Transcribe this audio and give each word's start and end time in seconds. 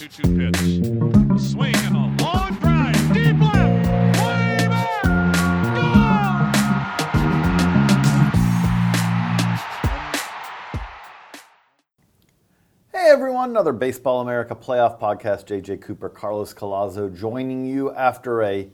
2 0.00 0.08
2 0.08 0.22
pitch. 0.22 0.56
A 1.30 1.38
swing 1.38 1.76
and 1.76 1.94
a 1.94 2.24
long 2.24 2.54
drive. 2.54 3.12
Deep 3.12 3.38
left. 3.38 3.86
Way 4.16 4.66
back. 4.66 5.02
Gone. 5.74 6.52
Hey 12.92 13.10
everyone, 13.10 13.50
another 13.50 13.74
Baseball 13.74 14.22
America 14.22 14.54
playoff 14.54 14.98
podcast. 14.98 15.44
JJ 15.44 15.82
Cooper, 15.82 16.08
Carlos 16.08 16.54
Collazo 16.54 17.14
joining 17.14 17.66
you 17.66 17.92
after 17.92 18.42
a 18.42 18.70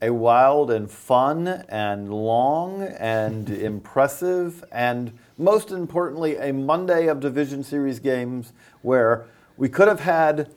a 0.00 0.12
wild 0.12 0.70
and 0.70 0.88
fun 0.88 1.48
and 1.68 2.14
long 2.14 2.82
and 2.82 3.50
impressive 3.60 4.62
and 4.70 5.12
most 5.36 5.72
importantly 5.72 6.36
a 6.36 6.52
Monday 6.52 7.08
of 7.08 7.18
division 7.18 7.64
series 7.64 7.98
games 7.98 8.52
where 8.82 9.26
we 9.56 9.68
could 9.68 9.88
have 9.88 10.00
had 10.00 10.48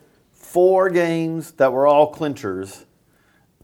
four 0.44 0.90
games 0.90 1.52
that 1.52 1.72
were 1.72 1.86
all 1.86 2.12
clinchers 2.12 2.84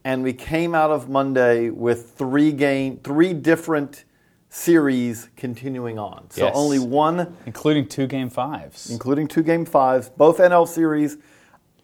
and 0.03 0.23
we 0.23 0.33
came 0.33 0.73
out 0.73 0.89
of 0.89 1.07
Monday 1.07 1.69
with 1.69 2.11
three 2.11 2.51
game 2.51 2.99
three 3.03 3.33
different 3.33 4.03
series 4.49 5.29
continuing 5.37 5.99
on. 5.99 6.29
So 6.31 6.45
Yes. 6.45 6.55
only 6.55 6.79
one 6.79 7.37
including 7.45 7.87
two 7.87 8.07
game 8.07 8.29
fives. 8.29 8.89
including 8.89 9.27
two 9.27 9.43
game 9.43 9.63
fives, 9.63 10.09
both 10.09 10.39
NL 10.39 10.67
series. 10.67 11.17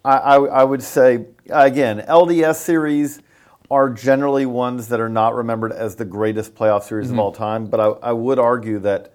I, 0.03 0.17
I, 0.17 0.35
I 0.45 0.63
would 0.63 0.83
say, 0.83 1.27
again, 1.49 2.03
LDS 2.07 2.55
series 2.55 3.21
are 3.69 3.89
generally 3.89 4.45
ones 4.45 4.87
that 4.87 4.99
are 4.99 5.09
not 5.09 5.35
remembered 5.35 5.73
as 5.73 5.95
the 5.95 6.05
greatest 6.05 6.55
playoff 6.55 6.83
series 6.83 7.07
of 7.07 7.11
mm-hmm. 7.11 7.19
all 7.19 7.31
time, 7.31 7.67
but 7.67 7.79
I, 7.79 8.09
I 8.09 8.11
would 8.13 8.39
argue 8.39 8.79
that, 8.79 9.13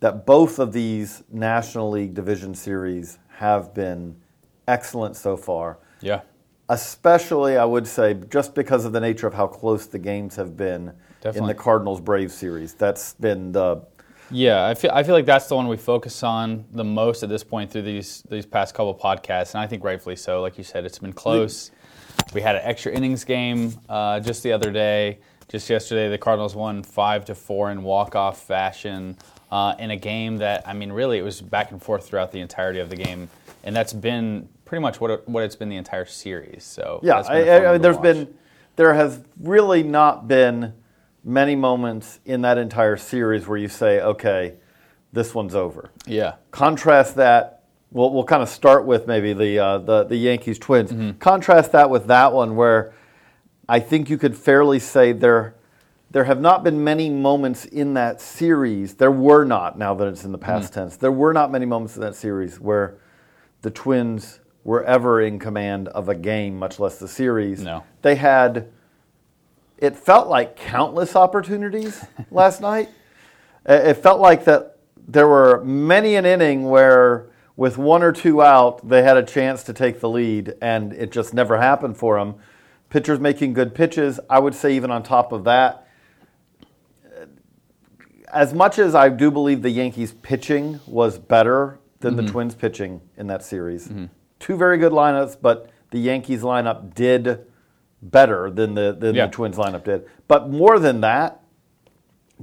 that 0.00 0.26
both 0.26 0.58
of 0.58 0.72
these 0.72 1.24
National 1.32 1.90
League 1.90 2.14
division 2.14 2.54
series 2.54 3.18
have 3.28 3.74
been 3.74 4.16
excellent 4.66 5.16
so 5.16 5.36
far. 5.36 5.78
Yeah, 6.00 6.20
Especially, 6.68 7.58
I 7.58 7.64
would 7.66 7.86
say, 7.86 8.14
just 8.30 8.54
because 8.54 8.86
of 8.86 8.92
the 8.92 9.00
nature 9.00 9.26
of 9.26 9.34
how 9.34 9.46
close 9.46 9.86
the 9.86 9.98
games 9.98 10.34
have 10.36 10.56
been 10.56 10.92
in 11.22 11.46
the 11.46 11.54
Cardinals 11.54 12.00
Braves 12.00 12.32
series. 12.32 12.72
That's 12.72 13.12
been 13.14 13.52
the 13.52 13.82
yeah. 14.30 14.66
I 14.66 14.72
feel 14.72 14.90
I 14.94 15.02
feel 15.02 15.14
like 15.14 15.26
that's 15.26 15.46
the 15.46 15.56
one 15.56 15.68
we 15.68 15.76
focus 15.76 16.22
on 16.22 16.64
the 16.72 16.84
most 16.84 17.22
at 17.22 17.28
this 17.28 17.44
point 17.44 17.70
through 17.70 17.82
these 17.82 18.22
these 18.30 18.46
past 18.46 18.74
couple 18.74 18.94
podcasts, 18.94 19.52
and 19.52 19.60
I 19.60 19.66
think 19.66 19.84
rightfully 19.84 20.16
so. 20.16 20.40
Like 20.40 20.56
you 20.56 20.64
said, 20.64 20.86
it's 20.86 20.98
been 20.98 21.12
close. 21.12 21.70
We 22.32 22.40
had 22.40 22.56
an 22.56 22.62
extra 22.64 22.92
innings 22.92 23.24
game 23.24 23.74
uh, 23.90 24.20
just 24.20 24.42
the 24.42 24.52
other 24.52 24.72
day. 24.72 25.18
Just 25.48 25.68
yesterday, 25.68 26.08
the 26.08 26.16
Cardinals 26.16 26.54
won 26.54 26.82
five 26.82 27.26
to 27.26 27.34
four 27.34 27.72
in 27.72 27.82
walk 27.82 28.16
off 28.16 28.40
fashion 28.40 29.18
uh, 29.50 29.74
in 29.78 29.90
a 29.90 29.96
game 29.96 30.38
that 30.38 30.66
I 30.66 30.72
mean, 30.72 30.90
really, 30.90 31.18
it 31.18 31.22
was 31.22 31.42
back 31.42 31.72
and 31.72 31.82
forth 31.82 32.06
throughout 32.08 32.32
the 32.32 32.40
entirety 32.40 32.80
of 32.80 32.88
the 32.88 32.96
game, 32.96 33.28
and 33.64 33.76
that's 33.76 33.92
been 33.92 34.48
pretty 34.64 34.80
much 34.82 35.00
what 35.00 35.10
it, 35.10 35.28
what 35.28 35.42
it's 35.42 35.56
been 35.56 35.68
the 35.68 35.76
entire 35.76 36.06
series. 36.06 36.64
So 36.64 37.00
Yeah, 37.02 37.22
been 37.22 37.30
I, 37.30 37.48
I, 37.48 37.72
I, 37.74 37.78
there's 37.78 37.96
watch. 37.96 38.02
been, 38.02 38.34
there 38.76 38.94
has 38.94 39.20
really 39.40 39.82
not 39.82 40.26
been 40.28 40.72
many 41.22 41.54
moments 41.56 42.20
in 42.24 42.42
that 42.42 42.58
entire 42.58 42.96
series 42.96 43.46
where 43.46 43.58
you 43.58 43.68
say, 43.68 44.00
okay, 44.00 44.54
this 45.12 45.34
one's 45.34 45.54
over. 45.54 45.90
yeah. 46.06 46.34
Contrast 46.50 47.14
that. 47.16 47.62
We'll, 47.92 48.12
we'll 48.12 48.24
kind 48.24 48.42
of 48.42 48.48
start 48.48 48.84
with 48.86 49.06
maybe 49.06 49.32
the 49.32 49.56
uh, 49.60 49.78
the, 49.78 50.02
the 50.02 50.16
Yankees 50.16 50.58
Twins. 50.58 50.90
Mm-hmm. 50.90 51.18
Contrast 51.18 51.70
that 51.70 51.88
with 51.88 52.08
that 52.08 52.32
one 52.32 52.56
where 52.56 52.92
I 53.68 53.78
think 53.78 54.10
you 54.10 54.18
could 54.18 54.36
fairly 54.36 54.80
say 54.80 55.12
there 55.12 55.54
there 56.10 56.24
have 56.24 56.40
not 56.40 56.64
been 56.64 56.82
many 56.82 57.08
moments 57.08 57.64
in 57.66 57.94
that 57.94 58.20
series. 58.20 58.94
There 58.94 59.12
were 59.12 59.44
not. 59.44 59.78
Now 59.78 59.94
that 59.94 60.08
it's 60.08 60.24
in 60.24 60.32
the 60.32 60.38
past 60.38 60.72
Mm-hmm. 60.72 60.80
tense, 60.80 60.96
there 60.96 61.12
were 61.12 61.32
not 61.32 61.52
many 61.52 61.66
moments 61.66 61.94
in 61.94 62.00
that 62.02 62.16
series 62.16 62.58
where 62.58 62.98
the 63.62 63.70
Twins 63.70 64.40
were 64.64 64.82
ever 64.84 65.20
in 65.20 65.38
command 65.38 65.88
of 65.88 66.08
a 66.08 66.14
game, 66.14 66.58
much 66.58 66.80
less 66.80 66.98
the 66.98 67.08
series. 67.08 67.60
No. 67.60 67.84
They 68.02 68.16
had, 68.16 68.72
it 69.78 69.96
felt 69.96 70.28
like 70.28 70.56
countless 70.56 71.14
opportunities 71.14 72.04
last 72.30 72.60
night. 72.60 72.88
It 73.66 73.88
it 73.88 73.96
felt 73.98 74.20
like 74.20 74.44
that 74.44 74.78
there 75.06 75.28
were 75.28 75.62
many 75.64 76.16
an 76.16 76.24
inning 76.26 76.64
where, 76.64 77.26
with 77.56 77.78
one 77.78 78.02
or 78.02 78.12
two 78.12 78.42
out, 78.42 78.88
they 78.88 79.02
had 79.02 79.16
a 79.16 79.22
chance 79.22 79.62
to 79.64 79.72
take 79.72 80.00
the 80.00 80.08
lead, 80.08 80.54
and 80.60 80.92
it 80.92 81.12
just 81.12 81.34
never 81.34 81.58
happened 81.58 81.96
for 81.96 82.18
them. 82.18 82.36
Pitchers 82.90 83.20
making 83.20 83.52
good 83.52 83.74
pitches. 83.74 84.18
I 84.30 84.38
would 84.38 84.54
say, 84.54 84.74
even 84.74 84.90
on 84.90 85.02
top 85.02 85.32
of 85.32 85.44
that, 85.44 85.86
as 88.32 88.52
much 88.52 88.78
as 88.78 88.94
I 88.94 89.08
do 89.08 89.30
believe 89.30 89.62
the 89.62 89.70
Yankees 89.70 90.12
pitching 90.12 90.80
was 90.86 91.18
better 91.18 91.78
than 92.00 92.16
the 92.16 92.22
mm-hmm. 92.22 92.32
Twins 92.32 92.54
pitching 92.54 93.00
in 93.16 93.28
that 93.28 93.44
series, 93.44 93.88
mm-hmm. 93.88 94.06
Two 94.44 94.56
very 94.58 94.76
good 94.76 94.92
lineups, 94.92 95.38
but 95.40 95.70
the 95.90 95.98
Yankees 95.98 96.42
lineup 96.42 96.94
did 96.94 97.46
better 98.02 98.50
than 98.50 98.74
the 98.74 98.94
than 98.98 99.14
Yeah. 99.14 99.24
the 99.26 99.32
Twins 99.32 99.56
lineup 99.56 99.84
did. 99.84 100.04
But 100.28 100.50
more 100.50 100.78
than 100.78 101.00
that, 101.00 101.40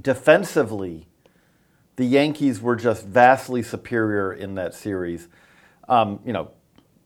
defensively, 0.00 1.06
the 1.94 2.04
Yankees 2.04 2.60
were 2.60 2.74
just 2.74 3.06
vastly 3.06 3.62
superior 3.62 4.32
in 4.32 4.56
that 4.56 4.74
series. 4.74 5.28
Um, 5.88 6.18
you 6.24 6.32
know, 6.32 6.50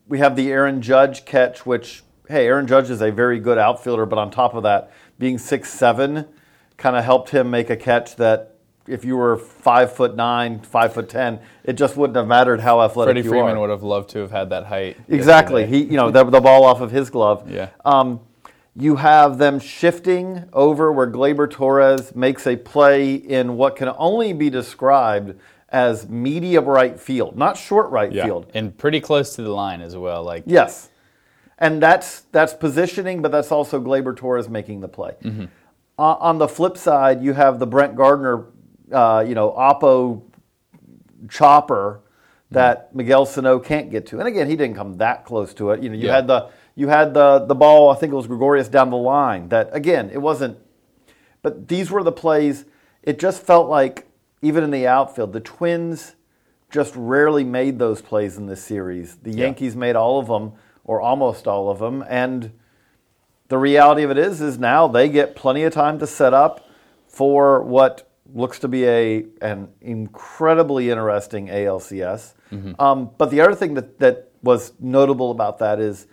we 0.09 0.19
have 0.19 0.35
the 0.35 0.51
Aaron 0.51 0.81
Judge 0.81 1.27
catch, 1.27 1.67
which 1.67 2.03
hey, 2.29 2.47
Aaron 2.47 2.67
Judge 2.67 2.89
is 2.89 3.03
a 3.03 3.13
very 3.13 3.39
good 3.39 3.59
outfielder, 3.59 4.07
but 4.07 4.19
on 4.19 4.31
top 4.31 4.55
of 4.55 4.63
that, 4.63 4.91
being 5.19 5.37
six 5.37 5.69
seven, 5.69 6.25
kind 6.79 6.97
of 6.97 7.05
helped 7.05 7.31
him 7.31 7.51
make 7.51 7.69
a 7.69 7.77
catch 7.77 8.17
that 8.17 8.56
if 8.87 9.05
you 9.05 9.17
were 9.17 9.37
five 9.37 9.93
foot 9.93 10.17
nine, 10.17 10.61
five 10.61 10.93
foot 10.93 11.09
ten, 11.09 11.41
it 11.65 11.75
just 11.75 11.97
wouldn't 11.97 12.17
have 12.17 12.27
mattered 12.27 12.61
how 12.61 12.81
athletic 12.83 13.15
Freddie 13.15 13.25
you 13.25 13.31
Freeman 13.31 13.57
are. 13.57 13.61
would 13.61 13.71
have 13.71 13.83
loved 13.83 14.11
to 14.11 14.21
have 14.21 14.31
had 14.31 14.51
that 14.51 14.65
height. 14.67 14.97
Exactly. 15.09 15.63
yesterday. 15.63 15.85
He, 15.85 15.91
you 15.93 15.97
know, 15.97 16.11
the, 16.11 16.25
the 16.25 16.41
ball 16.41 16.65
off 16.65 16.81
of 16.81 16.91
his 16.91 17.11
glove. 17.11 17.51
Yeah. 17.51 17.71
Um, 17.85 18.21
you 18.79 18.97
have 18.97 19.39
them 19.39 19.59
shifting 19.59 20.45
over 20.53 20.93
where 20.93 21.11
Gleyber 21.11 21.51
Torres 21.51 22.15
makes 22.15 22.47
a 22.47 22.57
play 22.57 23.15
in 23.15 23.57
what 23.57 23.75
can 23.77 23.91
only 23.97 24.33
be 24.35 24.51
described 24.51 25.39
as 25.71 26.09
medium 26.09 26.65
right 26.67 27.01
field, 27.01 27.37
not 27.37 27.57
short 27.57 27.91
right 27.91 28.13
Yeah. 28.13 28.25
field. 28.27 28.51
and 28.55 28.77
pretty 28.77 29.01
close 29.01 29.35
to 29.37 29.43
the 29.43 29.51
line 29.51 29.81
as 29.81 29.97
well. 29.97 30.23
Like 30.23 30.45
Yes, 30.47 30.91
and 31.59 31.83
that's 31.83 32.21
that's 32.33 32.53
positioning, 32.55 33.23
but 33.23 33.33
that's 33.33 33.51
also 33.51 33.81
Gleyber 33.81 34.15
Torres 34.15 34.49
making 34.49 34.81
the 34.81 34.89
play. 34.89 35.15
Mm-hmm. 35.23 35.45
Uh, 35.99 36.03
on 36.21 36.37
the 36.37 36.47
flip 36.47 36.77
side, 36.77 37.23
you 37.23 37.33
have 37.33 37.59
the 37.59 37.67
Brett 37.67 37.97
Gardner, 37.97 38.45
uh, 38.93 39.25
you 39.27 39.35
know, 39.35 39.51
Oppo 39.53 40.23
chopper 41.29 42.01
that 42.51 42.95
Miguel 42.95 43.27
Sano 43.27 43.59
can't 43.59 43.91
get 43.91 44.07
to. 44.07 44.19
And 44.19 44.29
again, 44.29 44.49
he 44.49 44.57
didn't 44.57 44.77
come 44.77 44.99
that 44.99 45.25
close 45.25 45.53
to 45.55 45.71
it. 45.73 45.83
You 45.83 45.89
know, 45.89 45.97
you 45.97 46.07
Yeah. 46.07 46.17
had 46.17 46.27
the 46.27 46.49
you 46.77 46.89
had 46.89 47.15
the 47.15 47.41
the 47.41 47.55
ball. 47.55 47.91
I 47.91 47.97
think 47.97 48.13
it 48.13 48.17
was 48.17 48.27
Gregorius 48.27 48.69
down 48.69 48.91
the 48.91 48.97
line. 48.97 49.49
That 49.49 49.71
again, 49.73 50.11
it 50.13 50.19
wasn't. 50.19 50.59
But 51.43 51.69
these 51.69 51.91
were 51.91 52.03
the 52.03 52.13
plays. 52.13 52.65
It 53.03 53.19
just 53.19 53.43
felt 53.43 53.69
like 53.69 54.07
even 54.43 54.63
in 54.63 54.71
the 54.71 54.87
outfield, 54.87 55.33
the 55.33 55.41
Twins 55.41 56.15
just 56.71 56.95
rarely 56.97 57.45
made 57.45 57.79
those 57.79 58.03
plays 58.03 58.37
in 58.37 58.47
this 58.47 58.63
series. 58.63 59.17
The 59.17 59.31
Yankees 59.33 59.75
made 59.77 59.97
all 59.97 60.19
of 60.19 60.27
them, 60.27 60.53
or 60.85 61.01
almost 61.01 61.47
all 61.47 61.71
of 61.71 61.79
them, 61.79 62.05
and 62.09 62.53
the 63.49 63.59
reality 63.59 64.03
of 64.03 64.11
it 64.11 64.19
is, 64.19 64.41
is 64.41 64.59
now 64.59 64.89
they 64.89 65.09
get 65.09 65.37
plenty 65.37 65.63
of 65.63 65.73
time 65.73 65.99
to 66.01 66.07
set 66.07 66.35
up 66.35 66.69
for 67.07 67.63
what 67.63 68.09
looks 68.37 68.59
to 68.61 68.69
be 68.69 68.85
a 68.87 69.25
an 69.41 69.69
incredibly 69.81 70.91
interesting 70.91 71.49
ALCS. 71.49 72.35
Um, 72.79 73.11
but 73.19 73.31
the 73.31 73.41
other 73.41 73.55
thing 73.55 73.75
that, 73.75 73.99
that 73.99 74.31
was 74.43 74.73
notable 74.79 75.31
about 75.31 75.59
that 75.59 75.81
is, 75.81 76.07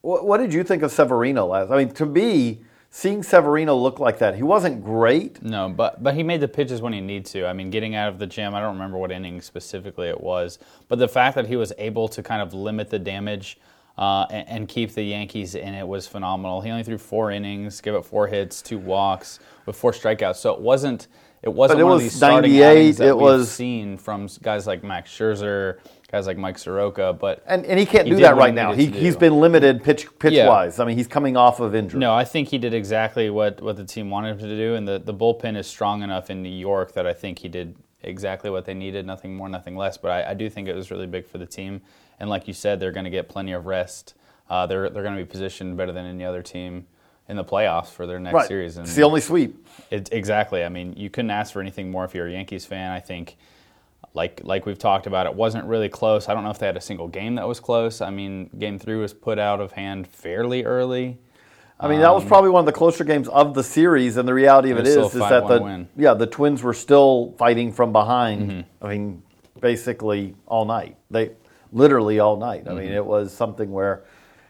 what, 0.00 0.24
what 0.26 0.38
did 0.38 0.52
you 0.52 0.64
think 0.64 0.82
of 0.82 0.90
Severino 0.90 1.46
last? 1.46 1.70
I 1.70 1.76
mean, 1.76 1.90
to 1.94 2.06
me, 2.06 2.62
seeing 2.90 3.22
Severino 3.22 3.76
look 3.76 3.98
like 4.00 4.18
that, 4.18 4.34
he 4.36 4.42
wasn't 4.42 4.82
great. 4.82 5.42
no, 5.42 5.68
but 5.68 6.02
but 6.02 6.14
he 6.14 6.22
made 6.22 6.40
the 6.40 6.48
pitches 6.48 6.80
when 6.80 6.92
he 6.92 7.00
needed 7.00 7.26
to. 7.26 7.46
I 7.46 7.52
mean, 7.52 7.70
getting 7.70 7.94
out 7.94 8.08
of 8.08 8.18
the 8.18 8.26
gym. 8.26 8.54
I 8.54 8.60
don't 8.60 8.74
remember 8.74 8.98
what 8.98 9.12
inning 9.12 9.40
specifically 9.42 10.08
it 10.08 10.20
was, 10.20 10.58
but 10.88 10.98
the 10.98 11.08
fact 11.08 11.34
that 11.36 11.46
he 11.46 11.56
was 11.56 11.72
able 11.78 12.08
to 12.08 12.22
kind 12.22 12.40
of 12.42 12.54
limit 12.54 12.90
the 12.90 12.98
damage. 12.98 13.58
Uh, 13.98 14.26
and, 14.30 14.48
and 14.48 14.68
keep 14.68 14.92
the 14.92 15.02
Yankees 15.02 15.54
in 15.54 15.72
it 15.74 15.86
was 15.88 16.06
phenomenal. 16.06 16.60
He 16.60 16.70
only 16.70 16.82
threw 16.82 16.98
four 16.98 17.30
innings, 17.30 17.80
gave 17.80 17.94
up 17.94 18.04
four 18.04 18.26
hits, 18.26 18.60
two 18.60 18.76
walks, 18.78 19.38
with 19.64 19.74
four 19.76 19.92
strikeouts. 19.92 20.36
So 20.36 20.52
it 20.52 20.60
wasn't 20.60 21.08
it 21.42 21.48
wasn't 21.52 21.78
But 21.78 21.80
it 21.80 21.84
one 21.84 21.92
was 21.94 22.02
of 22.02 22.04
these 22.04 22.16
starting 22.16 22.50
98, 22.58 22.92
that 22.98 23.08
it 23.08 23.14
we've 23.16 23.22
was- 23.22 23.50
seen 23.50 23.96
from 23.98 24.28
guys 24.42 24.66
like 24.66 24.82
Max 24.82 25.10
Scherzer, 25.10 25.78
guys 26.10 26.26
like 26.26 26.36
Mike 26.36 26.58
Soroka. 26.58 27.12
But 27.12 27.42
And, 27.46 27.64
and 27.64 27.78
he 27.78 27.86
can't 27.86 28.06
He 28.06 28.14
do 28.14 28.20
that 28.20 28.36
right 28.36 28.50
he 28.50 28.54
now. 28.54 28.72
needed 28.72 28.96
he's 28.96 29.16
been 29.16 29.40
limited 29.40 29.82
pitch 29.84 30.06
pitch 30.18 30.32
Yeah. 30.34 30.48
wise. 30.48 30.78
I 30.80 30.84
mean, 30.84 30.96
he's 30.96 31.06
coming 31.06 31.36
off 31.36 31.60
of 31.60 31.74
injury. 31.74 32.00
No, 32.00 32.12
I 32.14 32.24
think 32.24 32.48
he 32.48 32.58
did 32.58 32.74
exactly 32.74 33.30
what, 33.30 33.62
what 33.62 33.76
the 33.76 33.84
team 33.84 34.10
wanted 34.10 34.32
him 34.32 34.48
to 34.48 34.56
do, 34.56 34.74
and 34.74 34.86
the, 34.88 34.98
the 34.98 35.14
bullpen 35.14 35.56
is 35.56 35.66
strong 35.66 36.02
enough 36.02 36.28
in 36.30 36.42
New 36.42 36.48
York 36.50 36.92
that 36.92 37.06
I 37.06 37.12
think 37.12 37.38
he 37.38 37.48
did 37.48 37.76
exactly 38.06 38.50
what 38.50 38.64
they 38.64 38.74
needed, 38.74 39.06
nothing 39.06 39.34
more, 39.36 39.48
nothing 39.48 39.76
less. 39.76 39.98
But 39.98 40.10
I, 40.10 40.30
I 40.30 40.34
do 40.34 40.48
think 40.48 40.68
it 40.68 40.74
was 40.74 40.90
really 40.90 41.06
big 41.06 41.26
for 41.26 41.38
the 41.38 41.46
team. 41.46 41.80
And 42.18 42.30
like 42.30 42.48
you 42.48 42.54
said, 42.54 42.80
they're 42.80 42.92
going 42.92 43.04
to 43.04 43.10
get 43.10 43.28
plenty 43.28 43.52
of 43.52 43.66
rest. 43.66 44.14
Uh, 44.48 44.66
they're 44.66 44.88
they're 44.90 45.02
going 45.02 45.16
to 45.16 45.22
be 45.22 45.28
positioned 45.28 45.76
better 45.76 45.92
than 45.92 46.06
any 46.06 46.24
other 46.24 46.42
team 46.42 46.86
in 47.28 47.36
the 47.36 47.44
playoffs 47.44 47.88
for 47.88 48.06
their 48.06 48.20
next 48.20 48.34
right. 48.34 48.48
series. 48.48 48.76
And 48.76 48.86
It's 48.86 48.94
the 48.94 49.02
only 49.02 49.20
sweep. 49.20 49.66
it, 49.90 50.08
exactly. 50.12 50.62
I 50.64 50.68
mean, 50.68 50.94
you 50.96 51.10
couldn't 51.10 51.32
ask 51.32 51.52
for 51.52 51.60
anything 51.60 51.90
more 51.90 52.04
if 52.04 52.14
you're 52.14 52.28
a 52.28 52.32
Yankees 52.32 52.64
fan. 52.64 52.92
I 52.92 53.00
think 53.00 53.36
Like 54.14 54.40
like 54.44 54.64
we've 54.64 54.78
talked 54.78 55.06
about, 55.06 55.26
it 55.26 55.34
wasn't 55.34 55.64
really 55.66 55.88
close. 55.88 56.28
I 56.28 56.34
don't 56.34 56.44
know 56.44 56.50
if 56.50 56.58
they 56.58 56.66
had 56.66 56.76
a 56.76 56.80
single 56.80 57.08
game 57.08 57.34
that 57.34 57.46
was 57.48 57.60
close. 57.60 58.00
I 58.00 58.10
mean, 58.10 58.48
game 58.58 58.78
three 58.78 58.96
was 58.96 59.12
put 59.12 59.38
out 59.38 59.60
of 59.60 59.72
hand 59.72 60.06
fairly 60.06 60.64
early. 60.64 61.18
I 61.78 61.88
mean, 61.88 62.00
that 62.00 62.14
was 62.14 62.24
probably 62.24 62.48
one 62.50 62.60
of 62.60 62.66
the 62.66 62.72
closer 62.72 63.04
games 63.04 63.28
of 63.28 63.52
the 63.52 63.62
series, 63.62 64.16
and 64.16 64.26
the 64.26 64.32
reality 64.32 64.70
of 64.70 64.78
It 64.78 64.86
is, 64.86 64.96
is 64.96 65.12
that 65.12 65.46
the 65.46 65.60
win. 65.62 65.88
yeah 65.96 66.14
the 66.14 66.26
Twins 66.26 66.62
were 66.62 66.72
still 66.72 67.34
fighting 67.38 67.70
from 67.72 67.92
behind. 67.92 68.50
Mm-hmm. 68.50 68.84
I 68.86 68.88
mean, 68.88 69.22
basically 69.60 70.34
all 70.46 70.64
night. 70.64 70.96
They 71.10 71.32
literally 71.72 72.18
all 72.18 72.36
night. 72.38 72.66
I 72.66 72.70
mean, 72.72 72.86
Mm-hmm. 72.86 72.94
it 72.94 73.04
was 73.04 73.32
something 73.32 73.70
where, 73.72 74.04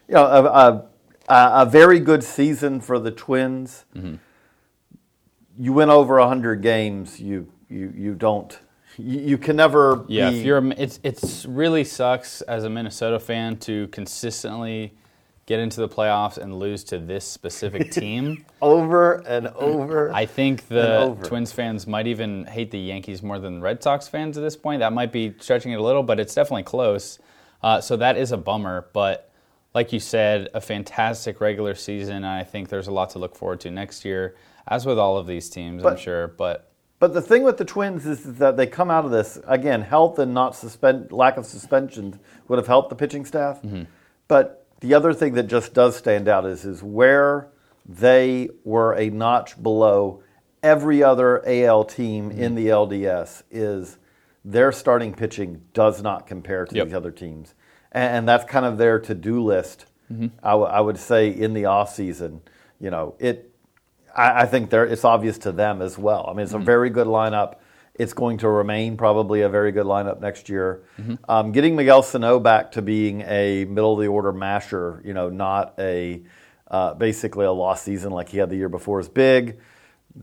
you 0.08 0.14
know, 0.14 0.24
a, 0.24 0.44
a, 0.44 0.84
a 1.28 1.62
a 1.62 1.66
very 1.66 1.98
good 1.98 2.22
season 2.22 2.80
for 2.80 2.98
the 3.00 3.10
Twins. 3.10 3.84
Mm-hmm. 3.96 4.14
You 5.58 5.72
win 5.72 5.90
over 5.90 6.20
hundred 6.20 6.62
games. 6.62 7.18
You 7.18 7.50
you 7.68 7.92
you 7.96 8.14
don't. 8.14 8.56
You, 8.98 9.20
you 9.20 9.38
can 9.38 9.56
never. 9.56 10.04
Yeah, 10.08 10.30
be, 10.30 10.38
if 10.40 10.46
you're, 10.46 10.64
it's 10.76 11.00
it's 11.02 11.44
really 11.46 11.82
sucks 11.82 12.40
as 12.42 12.62
a 12.64 12.70
Minnesota 12.70 13.18
fan 13.18 13.56
to 13.58 13.88
consistently 13.88 14.94
get 15.46 15.60
into 15.60 15.80
the 15.80 15.88
playoffs 15.88 16.36
and 16.38 16.58
lose 16.58 16.84
to 16.84 16.98
this 16.98 17.24
specific 17.26 17.90
team. 17.92 18.44
over 18.60 19.14
and 19.26 19.46
over. 19.48 20.12
I 20.12 20.26
think 20.26 20.68
the. 20.68 21.16
Twins 21.24 21.52
fans 21.52 21.86
might 21.86 22.06
even 22.06 22.44
hate 22.46 22.70
the 22.70 22.78
Yankees 22.78 23.22
more 23.22 23.38
than 23.38 23.56
the 23.56 23.60
Red 23.60 23.82
Sox 23.82 24.08
fans 24.08 24.36
at 24.36 24.42
this 24.42 24.56
point. 24.56 24.80
That 24.80 24.92
might 24.92 25.12
be 25.12 25.34
stretching 25.38 25.72
it 25.72 25.76
a 25.78 25.82
little, 25.82 26.02
but 26.02 26.18
it's 26.20 26.34
definitely 26.34 26.64
close. 26.64 27.18
Uh, 27.62 27.80
so 27.80 27.96
that 27.96 28.16
is 28.16 28.32
a 28.32 28.36
bummer. 28.36 28.88
But 28.92 29.32
like 29.72 29.92
you 29.92 30.00
said, 30.00 30.48
a 30.52 30.60
fantastic 30.60 31.40
regular 31.40 31.74
season. 31.74 32.16
And 32.16 32.26
I 32.26 32.42
think 32.44 32.68
there's 32.68 32.88
a 32.88 32.92
lot 32.92 33.10
to 33.10 33.18
look 33.18 33.34
forward 33.36 33.60
to 33.60 33.70
next 33.70 34.04
year, 34.04 34.34
as 34.66 34.84
with 34.84 34.98
all 34.98 35.16
of 35.16 35.26
these 35.26 35.48
teams, 35.48 35.84
I'm 35.84 35.96
sure. 35.96 36.28
But 36.28 36.70
But 36.98 37.14
the 37.14 37.22
thing 37.22 37.44
with 37.44 37.56
the 37.58 37.64
Twins 37.64 38.04
is 38.04 38.24
that 38.38 38.56
they 38.56 38.66
come 38.66 38.90
out 38.90 39.04
of 39.04 39.10
this 39.12 39.38
again. 39.46 39.82
Health 39.82 40.18
and 40.18 40.34
not 40.34 40.56
suspend 40.56 41.12
lack 41.12 41.36
of 41.36 41.46
suspension 41.46 42.18
would 42.48 42.58
have 42.58 42.66
helped 42.66 42.90
the 42.90 42.96
pitching 42.96 43.24
staff. 43.24 43.60
But 44.28 44.65
the 44.80 44.94
other 44.94 45.12
thing 45.12 45.34
that 45.34 45.44
just 45.44 45.74
does 45.74 45.96
stand 45.96 46.28
out 46.28 46.44
is 46.46 46.64
is 46.64 46.82
where 46.82 47.48
they 47.88 48.48
were 48.64 48.94
a 48.94 49.10
notch 49.10 49.60
below 49.62 50.22
every 50.62 51.02
other 51.02 51.42
AL 51.46 51.84
team 51.84 52.30
mm-hmm. 52.30 52.42
in 52.42 52.54
the 52.54 52.66
LDS 52.66 53.42
is 53.50 53.98
their 54.44 54.72
starting 54.72 55.12
pitching 55.12 55.62
does 55.72 56.02
not 56.02 56.26
compare 56.26 56.64
to 56.66 56.74
Yep. 56.74 56.86
these 56.86 56.94
other 56.94 57.10
teams, 57.10 57.54
and, 57.92 58.18
and 58.18 58.28
that's 58.28 58.44
kind 58.44 58.66
of 58.66 58.78
their 58.78 58.98
to 59.00 59.14
do 59.14 59.42
list. 59.42 59.86
Mm-hmm. 60.12 60.26
I, 60.42 60.50
w- 60.50 60.70
I 60.70 60.80
would 60.80 60.98
say 60.98 61.28
in 61.28 61.52
the 61.52 61.64
off 61.64 61.94
season, 61.94 62.42
you 62.80 62.90
know 62.90 63.14
it. 63.18 63.52
I, 64.14 64.42
I 64.42 64.46
think 64.46 64.72
it's 64.72 65.04
obvious 65.04 65.38
to 65.38 65.52
them 65.52 65.82
as 65.82 65.98
well. 65.98 66.26
I 66.28 66.32
mean, 66.32 66.44
it's 66.44 66.52
a 66.52 66.56
mm-hmm. 66.56 66.64
very 66.64 66.90
good 66.90 67.06
lineup. 67.06 67.56
It's 67.98 68.12
going 68.12 68.38
to 68.38 68.48
remain 68.48 68.96
probably 68.96 69.42
a 69.42 69.48
very 69.48 69.72
good 69.72 69.86
lineup 69.86 70.20
next 70.20 70.48
year. 70.48 70.82
Um, 71.28 71.52
getting 71.52 71.74
Miguel 71.76 72.02
Sano 72.02 72.38
back 72.38 72.72
to 72.72 72.82
being 72.82 73.22
a 73.22 73.64
middle 73.64 73.94
of 73.94 74.00
the 74.00 74.06
order 74.08 74.32
masher, 74.32 75.02
you 75.04 75.14
know, 75.14 75.30
not 75.30 75.74
a 75.78 76.22
uh, 76.70 76.94
basically 76.94 77.46
a 77.46 77.52
lost 77.52 77.84
season 77.84 78.12
like 78.12 78.28
he 78.28 78.38
had 78.38 78.50
the 78.50 78.56
year 78.56 78.68
before 78.68 79.00
is 79.00 79.08
big. 79.08 79.58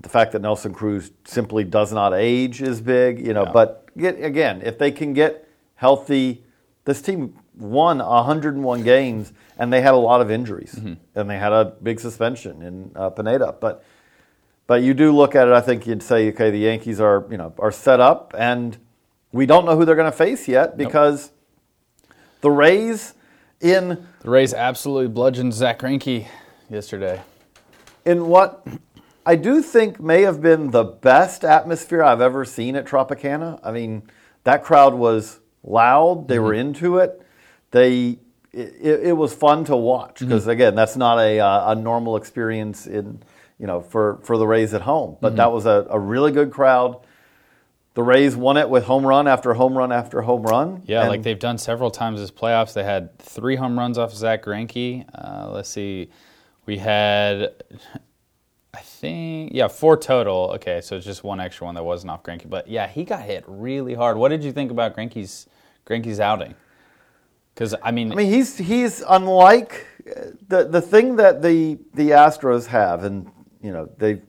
The 0.01 0.09
fact 0.09 0.31
that 0.33 0.41
Nelson 0.41 0.73
Cruz 0.73 1.11
simply 1.25 1.63
does 1.63 1.93
not 1.93 2.13
age 2.13 2.61
is 2.61 2.81
big, 2.81 3.25
you 3.25 3.33
know. 3.33 3.43
Yeah. 3.43 3.51
But 3.51 3.97
get, 3.97 4.23
again, 4.23 4.61
if 4.63 4.77
they 4.77 4.91
can 4.91 5.13
get 5.13 5.47
healthy, 5.75 6.43
this 6.85 7.01
team 7.01 7.35
won 7.55 7.99
101 7.99 8.83
games 8.83 9.31
and 9.57 9.71
they 9.71 9.81
had 9.81 9.93
a 9.93 9.97
lot 9.97 10.19
of 10.21 10.31
injuries 10.31 10.73
and 11.15 11.29
they 11.29 11.37
had 11.37 11.53
a 11.53 11.65
big 11.83 11.99
suspension 11.99 12.61
in 12.61 12.91
uh, 12.95 13.09
Pineda. 13.09 13.55
But 13.59 13.83
but 14.67 14.81
you 14.81 14.93
do 14.93 15.11
look 15.11 15.35
at 15.35 15.47
it. 15.47 15.53
I 15.53 15.61
think 15.61 15.85
you'd 15.85 16.03
say, 16.03 16.29
okay, 16.29 16.51
the 16.51 16.59
Yankees 16.59 16.99
are 16.99 17.25
you 17.29 17.37
know 17.37 17.53
are 17.59 17.71
set 17.71 17.99
up, 17.99 18.33
and 18.37 18.77
we 19.31 19.45
don't 19.45 19.65
know 19.65 19.75
who 19.77 19.85
they're 19.85 19.95
going 19.95 20.11
to 20.11 20.17
face 20.17 20.47
yet 20.47 20.77
because 20.77 21.31
the 22.41 22.51
Rays 22.51 23.13
in 23.61 24.05
the 24.21 24.29
Rays 24.29 24.53
absolutely 24.53 25.07
bludgeoned 25.07 25.53
Zack 25.53 25.79
Greinke 25.79 26.27
yesterday. 26.69 27.21
in 28.05 28.27
what 28.27 28.65
I 29.25 29.35
do 29.35 29.61
think 29.61 29.99
may 29.99 30.23
have 30.23 30.41
been 30.41 30.71
the 30.71 30.83
best 30.83 31.45
atmosphere 31.45 32.03
I've 32.03 32.21
ever 32.21 32.43
seen 32.43 32.75
at 32.75 32.85
Tropicana. 32.85 33.59
I 33.63 33.71
mean, 33.71 34.03
that 34.43 34.63
crowd 34.63 34.93
was 34.93 35.39
loud. 35.63 36.27
They 36.27 36.39
were 36.39 36.53
into 36.53 36.97
it. 36.97 37.21
They 37.71 38.19
it, 38.51 38.99
it 39.07 39.17
was 39.17 39.33
fun 39.33 39.63
to 39.65 39.75
watch 39.75 40.19
because 40.19 40.47
again, 40.47 40.75
that's 40.75 40.95
not 40.95 41.19
a 41.19 41.39
uh, 41.39 41.71
a 41.71 41.75
normal 41.75 42.17
experience 42.17 42.85
in 42.85 43.23
you 43.59 43.67
know 43.67 43.81
for 43.81 44.19
for 44.23 44.37
the 44.37 44.47
Rays 44.47 44.73
at 44.73 44.81
home. 44.81 45.17
But 45.21 45.35
that 45.37 45.51
was 45.51 45.65
a, 45.65 45.87
a 45.89 45.99
really 45.99 46.31
good 46.31 46.51
crowd. 46.51 46.99
The 47.95 48.01
Rays 48.03 48.35
won 48.35 48.57
it 48.57 48.67
with 48.69 48.85
home 48.85 49.05
run 49.05 49.27
after 49.27 49.53
home 49.53 49.77
run 49.77 49.91
after 49.91 50.21
home 50.23 50.41
run. 50.43 50.81
Yeah, 50.85 51.01
And- 51.01 51.09
like 51.09 51.21
they've 51.23 51.37
done 51.37 51.57
several 51.59 51.91
times 51.91 52.19
this 52.19 52.31
playoffs. 52.31 52.73
They 52.73 52.83
had 52.83 53.17
three 53.19 53.55
home 53.55 53.77
runs 53.77 53.97
off 53.99 54.11
Zack 54.13 54.43
Greinke. 54.43 55.05
Uh, 55.13 55.51
let's 55.51 55.69
see, 55.69 56.09
we 56.65 56.77
had, 56.79 57.53
I 58.73 58.79
think, 58.79 59.51
yeah, 59.53 59.67
four 59.67 59.95
total. 59.95 60.53
Okay, 60.55 60.81
so 60.81 60.95
it's 60.95 61.05
just 61.05 61.23
one 61.23 61.39
extra 61.39 61.65
one 61.65 61.75
that 61.75 61.83
wasn't 61.83 62.09
off 62.09 62.23
Greinke. 62.23 62.49
But 62.49 62.67
yeah, 62.67 62.87
he 62.87 63.03
got 63.03 63.21
hit 63.21 63.43
really 63.47 63.93
hard. 63.93 64.17
What 64.17 64.29
did 64.29 64.43
you 64.43 64.51
think 64.51 64.71
about 64.71 64.95
Greinke's 64.97 65.45
Greinke's 65.85 66.19
outing? 66.19 66.55
Because 67.53 67.75
I 67.83 67.91
mean, 67.91 68.11
I 68.11 68.15
mean, 68.15 68.31
he's 68.31 68.57
he's 68.57 69.03
unlike 69.07 69.85
uh, 70.09 70.31
the 70.47 70.63
the 70.63 70.81
thing 70.81 71.17
that 71.17 71.43
the 71.43 71.77
the 71.93 72.09
Astros 72.09 72.65
have, 72.65 73.03
and 73.03 73.29
you 73.63 73.71
know 73.71 73.89
they 73.97 74.21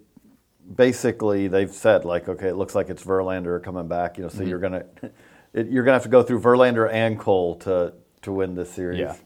basically 0.76 1.48
they've 1.48 1.70
said 1.70 2.04
like, 2.04 2.28
okay, 2.28 2.48
it 2.48 2.54
looks 2.56 2.74
like 2.74 2.88
it's 2.88 3.04
Verlander 3.04 3.62
coming 3.62 3.86
back, 3.88 4.16
you 4.16 4.22
know, 4.22 4.28
so 4.30 4.38
Mm-hmm. 4.38 4.48
you're 4.48 4.58
gonna 4.60 4.84
it, 5.52 5.68
you're 5.68 5.84
gonna 5.84 5.94
have 5.96 6.02
to 6.04 6.08
go 6.08 6.22
through 6.22 6.40
Verlander 6.40 6.90
and 6.92 7.18
Cole 7.18 7.56
to 7.56 7.92
to 8.22 8.32
win 8.32 8.54
this 8.54 8.70
series. 8.70 9.00
Yeah. 9.00 9.16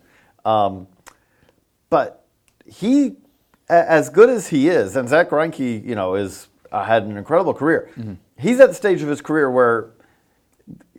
Um, 0.44 0.88
but 1.90 2.26
he, 2.66 3.16
a- 3.70 3.90
as 3.90 4.08
good 4.10 4.28
as 4.28 4.48
he 4.48 4.68
is, 4.68 4.96
and 4.96 5.08
Zack 5.08 5.30
Greinke, 5.30 5.84
you 5.84 5.94
know, 5.94 6.14
is 6.16 6.48
uh, 6.72 6.84
had 6.84 7.04
an 7.04 7.16
incredible 7.16 7.54
career. 7.54 7.90
Mm-hmm. 7.96 8.14
He's 8.36 8.60
at 8.60 8.68
the 8.68 8.74
stage 8.74 9.02
of 9.02 9.08
his 9.08 9.20
career 9.20 9.50
where 9.50 9.90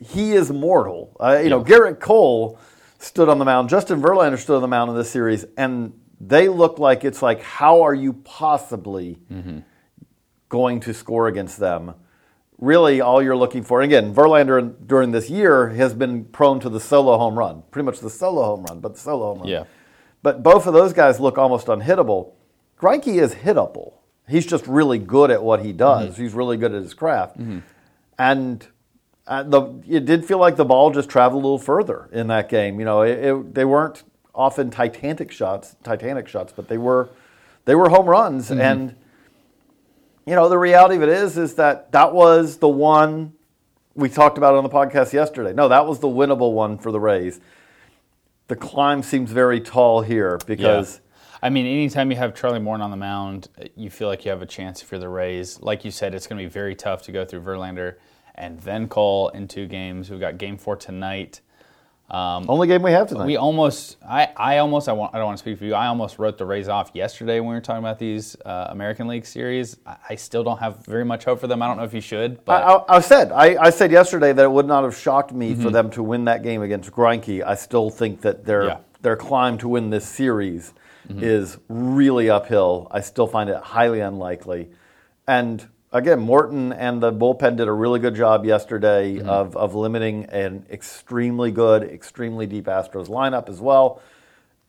he 0.02 0.34
is 0.34 0.52
mortal. 0.52 1.16
Uh, 1.20 1.40
you 1.44 1.50
know, 1.50 1.64
Gerrit 1.64 2.00
Cole 2.00 2.58
stood 3.00 3.30
on 3.30 3.38
the 3.38 3.46
mound. 3.46 3.70
Justin 3.70 4.02
Verlander 4.02 4.38
stood 4.38 4.56
on 4.56 4.62
the 4.62 4.68
mound 4.68 4.90
in 4.92 4.96
this 4.98 5.10
series, 5.12 5.46
and 5.58 5.94
they 6.20 6.50
look 6.50 6.80
like 6.80 7.04
it's 7.06 7.22
like, 7.22 7.42
how 7.42 7.82
are 7.84 7.94
you 7.94 8.14
possibly 8.14 9.20
going 10.50 10.80
to 10.82 10.94
score 10.94 11.28
against 11.28 11.60
them? 11.60 11.94
Really, 12.58 13.00
all 13.00 13.22
you're 13.22 13.38
looking 13.38 13.64
for. 13.64 13.82
And 13.82 13.90
again, 13.90 14.14
Verlander 14.14 14.76
during 14.86 15.12
this 15.12 15.30
year 15.30 15.70
has 15.70 15.94
been 15.94 16.26
prone 16.26 16.60
to 16.60 16.70
the 16.70 16.80
solo 16.80 17.18
home 17.18 17.40
run, 17.40 17.64
pretty 17.72 17.86
much 17.86 18.00
the 18.00 18.10
solo 18.10 18.44
home 18.44 18.66
run, 18.66 18.82
but 18.82 18.96
the 18.96 19.00
solo 19.00 19.28
home 19.28 19.40
run. 19.40 19.48
Yeah. 19.48 19.64
But 20.22 20.44
both 20.44 20.68
of 20.68 20.74
those 20.74 20.92
guys 20.92 21.22
look 21.22 21.38
almost 21.38 21.68
unhittable. 21.68 22.34
Greinke 22.78 23.22
is 23.22 23.36
hittable. 23.36 23.94
He's 24.28 24.46
just 24.46 24.68
really 24.68 25.00
good 25.00 25.32
at 25.32 25.42
what 25.42 25.64
he 25.64 25.72
does. 25.72 26.18
He's 26.18 26.34
really 26.34 26.58
good 26.58 26.74
at 26.74 26.82
his 26.82 26.94
craft. 26.94 27.38
And 28.18 28.68
uh, 29.26 29.44
the, 29.44 29.82
it 29.88 30.04
did 30.06 30.26
feel 30.26 30.38
like 30.38 30.58
the 30.58 30.66
ball 30.66 30.92
just 30.92 31.08
traveled 31.08 31.42
a 31.42 31.46
little 31.46 31.58
further 31.60 32.10
in 32.12 32.28
that 32.28 32.50
game. 32.50 32.80
You 32.80 32.86
know, 32.86 33.02
it, 33.04 33.24
it, 33.24 33.54
they 33.56 33.64
weren't 33.64 34.04
often 34.40 34.72
titanic 34.72 35.34
shots, 35.34 35.76
Titanic 35.84 36.28
shots, 36.30 36.54
but 36.56 36.70
they 36.70 36.78
were 36.78 37.10
they 37.66 37.76
were 37.76 37.90
home 37.90 38.06
runs. 38.06 38.50
Mm-hmm. 38.50 38.62
And 38.62 38.96
you 40.26 40.34
know, 40.34 40.48
the 40.48 40.58
reality 40.58 40.96
of 40.96 41.04
it 41.04 41.10
is 41.10 41.38
is 41.38 41.56
that 41.56 41.92
that 41.92 42.14
was 42.14 42.58
the 42.58 42.70
one 42.70 43.34
we 43.96 44.08
talked 44.08 44.38
about 44.38 44.56
on 44.56 44.64
the 44.64 44.70
podcast 44.70 45.12
yesterday. 45.12 45.54
No, 45.54 45.68
that 45.68 45.86
was 45.86 46.00
the 46.00 46.08
winnable 46.08 46.54
one 46.54 46.78
for 46.78 46.92
the 46.92 47.00
Rays. 47.00 47.42
The 48.48 48.56
climb 48.56 49.04
seems 49.04 49.30
very 49.30 49.60
tall 49.60 50.02
here 50.02 50.40
because 50.48 50.96
Yeah. 50.96 51.06
I 51.42 51.50
mean, 51.50 51.66
anytime 51.66 52.10
you 52.12 52.18
have 52.18 52.34
Charlie 52.34 52.60
Morton 52.60 52.82
on 52.82 52.92
the 52.92 52.98
mound, 52.98 53.50
you 53.76 53.90
feel 53.90 54.08
like 54.08 54.26
you 54.26 54.32
have 54.32 54.42
a 54.42 54.46
chance 54.46 54.82
if 54.82 54.92
you're 54.92 55.00
the 55.00 55.10
Rays. 55.10 55.62
Like 55.62 55.86
you 55.86 55.92
said, 55.92 56.14
it's 56.14 56.28
going 56.28 56.42
to 56.42 56.46
be 56.46 56.52
very 56.52 56.76
tough 56.76 57.02
to 57.04 57.12
go 57.12 57.24
through 57.26 57.42
Verlander 57.42 57.96
and 58.36 58.60
then 58.62 58.88
Cole 58.88 59.30
in 59.30 59.48
two 59.48 59.68
games. 59.68 60.10
We've 60.10 60.20
got 60.20 60.38
game 60.38 60.58
four 60.58 60.76
tonight. 60.76 61.42
Only 62.12 62.68
game 62.68 62.82
we 62.82 62.92
have 62.92 63.08
tonight. 63.08 63.26
We 63.26 63.38
almost, 63.38 63.98
I, 64.08 64.30
I 64.36 64.58
almost, 64.58 64.90
I, 64.90 64.94
want, 64.94 65.14
I 65.14 65.18
don't 65.18 65.28
want 65.28 65.38
to 65.38 65.42
speak 65.44 65.58
for 65.60 65.66
you. 65.66 65.74
I 65.76 65.88
almost 65.88 66.20
wrote 66.20 66.38
the 66.38 66.46
Rays 66.46 66.68
off 66.68 66.92
yesterday 66.94 67.40
when 67.40 67.50
we 67.50 67.56
were 67.56 67.62
talking 67.62 67.84
about 67.84 68.00
these 68.00 68.36
uh, 68.46 68.68
American 68.70 69.08
League 69.08 69.26
series. 69.26 69.78
I, 69.86 69.96
I 70.12 70.16
still 70.16 70.44
don't 70.44 70.58
have 70.60 70.86
very 70.86 71.06
much 71.06 71.26
hope 71.26 71.40
for 71.40 71.48
them. 71.48 71.62
I 71.62 71.68
don't 71.68 71.78
know 71.78 71.84
if 71.84 71.94
you 71.94 72.02
should, 72.02 72.32
I, 72.38 72.42
but 72.46 72.64
I, 72.90 72.98
I 72.98 73.00
said 73.00 73.32
I, 73.32 73.64
I 73.64 73.70
said 73.70 73.92
yesterday 73.92 74.34
that 74.34 74.44
it 74.44 74.52
would 74.52 74.68
not 74.68 74.84
have 74.84 74.98
shocked 74.98 75.32
me 75.34 75.52
Mm-hmm. 75.54 75.64
for 75.64 75.70
them 75.72 75.90
to 75.92 76.04
win 76.04 76.26
that 76.26 76.44
game 76.44 76.62
against 76.62 76.92
Greinke. 76.92 77.44
I 77.44 77.56
still 77.56 77.90
think 77.90 78.22
that 78.22 78.46
their 78.46 78.64
Yeah. 78.66 78.78
their 79.02 79.16
climb 79.16 79.58
to 79.60 79.68
win 79.68 79.90
this 79.90 80.08
series 80.08 80.74
Mm-hmm. 81.08 81.24
is 81.24 81.58
really 81.70 82.30
uphill. 82.30 82.88
I 82.92 83.00
still 83.02 83.26
find 83.26 83.50
it 83.50 83.58
highly 83.58 84.00
unlikely. 84.02 84.70
And 85.28 85.68
again, 85.92 86.20
Morton 86.20 86.72
and 86.74 87.02
the 87.02 87.12
bullpen 87.12 87.56
did 87.58 87.68
a 87.68 87.72
really 87.72 88.00
good 88.00 88.16
job 88.16 88.46
yesterday 88.46 89.16
Mm-hmm. 89.18 89.30
of, 89.30 89.56
of 89.58 89.76
limiting 89.76 90.26
an 90.26 90.66
extremely 90.70 91.52
good, 91.52 91.84
extremely 91.84 92.46
deep 92.46 92.66
Astros 92.66 93.08
lineup 93.08 93.50
as 93.50 93.60
well. 93.60 94.02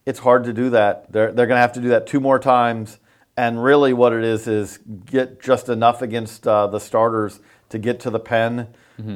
It's 0.05 0.19
hard 0.19 0.43
to 0.45 0.53
do 0.53 0.69
that. 0.71 1.11
They're, 1.11 1.31
they're 1.31 1.47
going 1.47 1.57
to 1.57 1.61
have 1.61 1.73
to 1.73 1.81
do 1.81 1.89
that 1.89 2.07
two 2.07 2.19
more 2.19 2.39
times. 2.39 2.97
And 3.37 3.63
really, 3.63 3.93
what 3.93 4.13
it 4.13 4.23
is 4.23 4.47
is 4.47 4.79
get 5.05 5.41
just 5.41 5.69
enough 5.69 6.01
against 6.01 6.47
uh, 6.47 6.67
the 6.67 6.79
starters 6.79 7.39
to 7.69 7.77
get 7.79 7.99
to 8.01 8.09
the 8.09 8.19
pen 8.19 8.67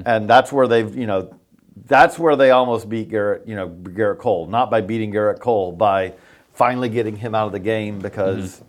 and 0.05 0.27
that's 0.27 0.51
where 0.51 0.67
they've 0.67 0.95
you 0.95 1.05
know 1.05 1.37
that's 1.85 2.17
where 2.17 2.35
they 2.35 2.49
almost 2.49 2.89
beat 2.89 3.09
Gerrit 3.11 3.47
you 3.47 3.55
know 3.55 3.69
Gerrit 3.69 4.17
Cole, 4.17 4.47
not 4.47 4.71
by 4.71 4.81
beating 4.81 5.11
Gerrit 5.11 5.39
Cole, 5.39 5.71
by 5.73 6.13
finally 6.53 6.89
getting 6.89 7.15
him 7.17 7.35
out 7.35 7.45
of 7.45 7.51
the 7.51 7.59
game 7.59 7.99
because 7.99 8.63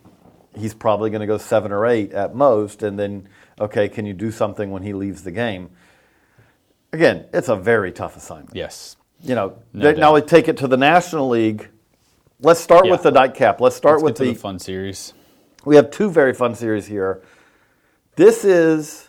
he's 0.57 0.75
probably 0.75 1.11
going 1.11 1.21
to 1.21 1.27
go 1.27 1.39
seven 1.39 1.73
or 1.73 1.87
eight 1.87 2.13
at 2.13 2.35
most, 2.35 2.83
and 2.83 2.99
then 2.99 3.29
okay, 3.61 3.89
can 3.89 4.07
you 4.07 4.13
do 4.13 4.31
something 4.31 4.71
when 4.71 4.83
he 4.83 4.93
leaves 4.93 5.23
the 5.23 5.31
game? 5.31 5.71
Again, 6.93 7.27
it's 7.33 7.49
a 7.49 7.57
very 7.57 7.93
tough 7.93 8.17
assignment. 8.17 8.55
Yes. 8.55 8.97
You 9.23 9.35
know, 9.35 9.59
No 9.73 9.93
they, 9.93 9.99
now 9.99 10.15
we 10.15 10.21
take 10.21 10.49
it 10.49 10.57
to 10.59 10.69
the 10.69 10.77
National 10.77 11.29
League. 11.29 11.69
Let's 12.41 12.61
start 12.61 12.85
Yeah. 12.87 12.93
with 12.93 13.03
the 13.03 13.11
nightcap. 13.11 13.61
Let's 13.61 13.77
start 13.77 13.97
Let's 13.97 14.05
with 14.05 14.17
the 14.17 14.25
the 14.33 14.35
fun 14.35 14.59
series. 14.59 15.15
we 15.65 15.77
have 15.77 15.91
two 15.91 16.11
very 16.11 16.35
fun 16.35 16.55
series 16.55 16.87
here. 16.87 17.23
This 18.17 18.45
is 18.45 19.09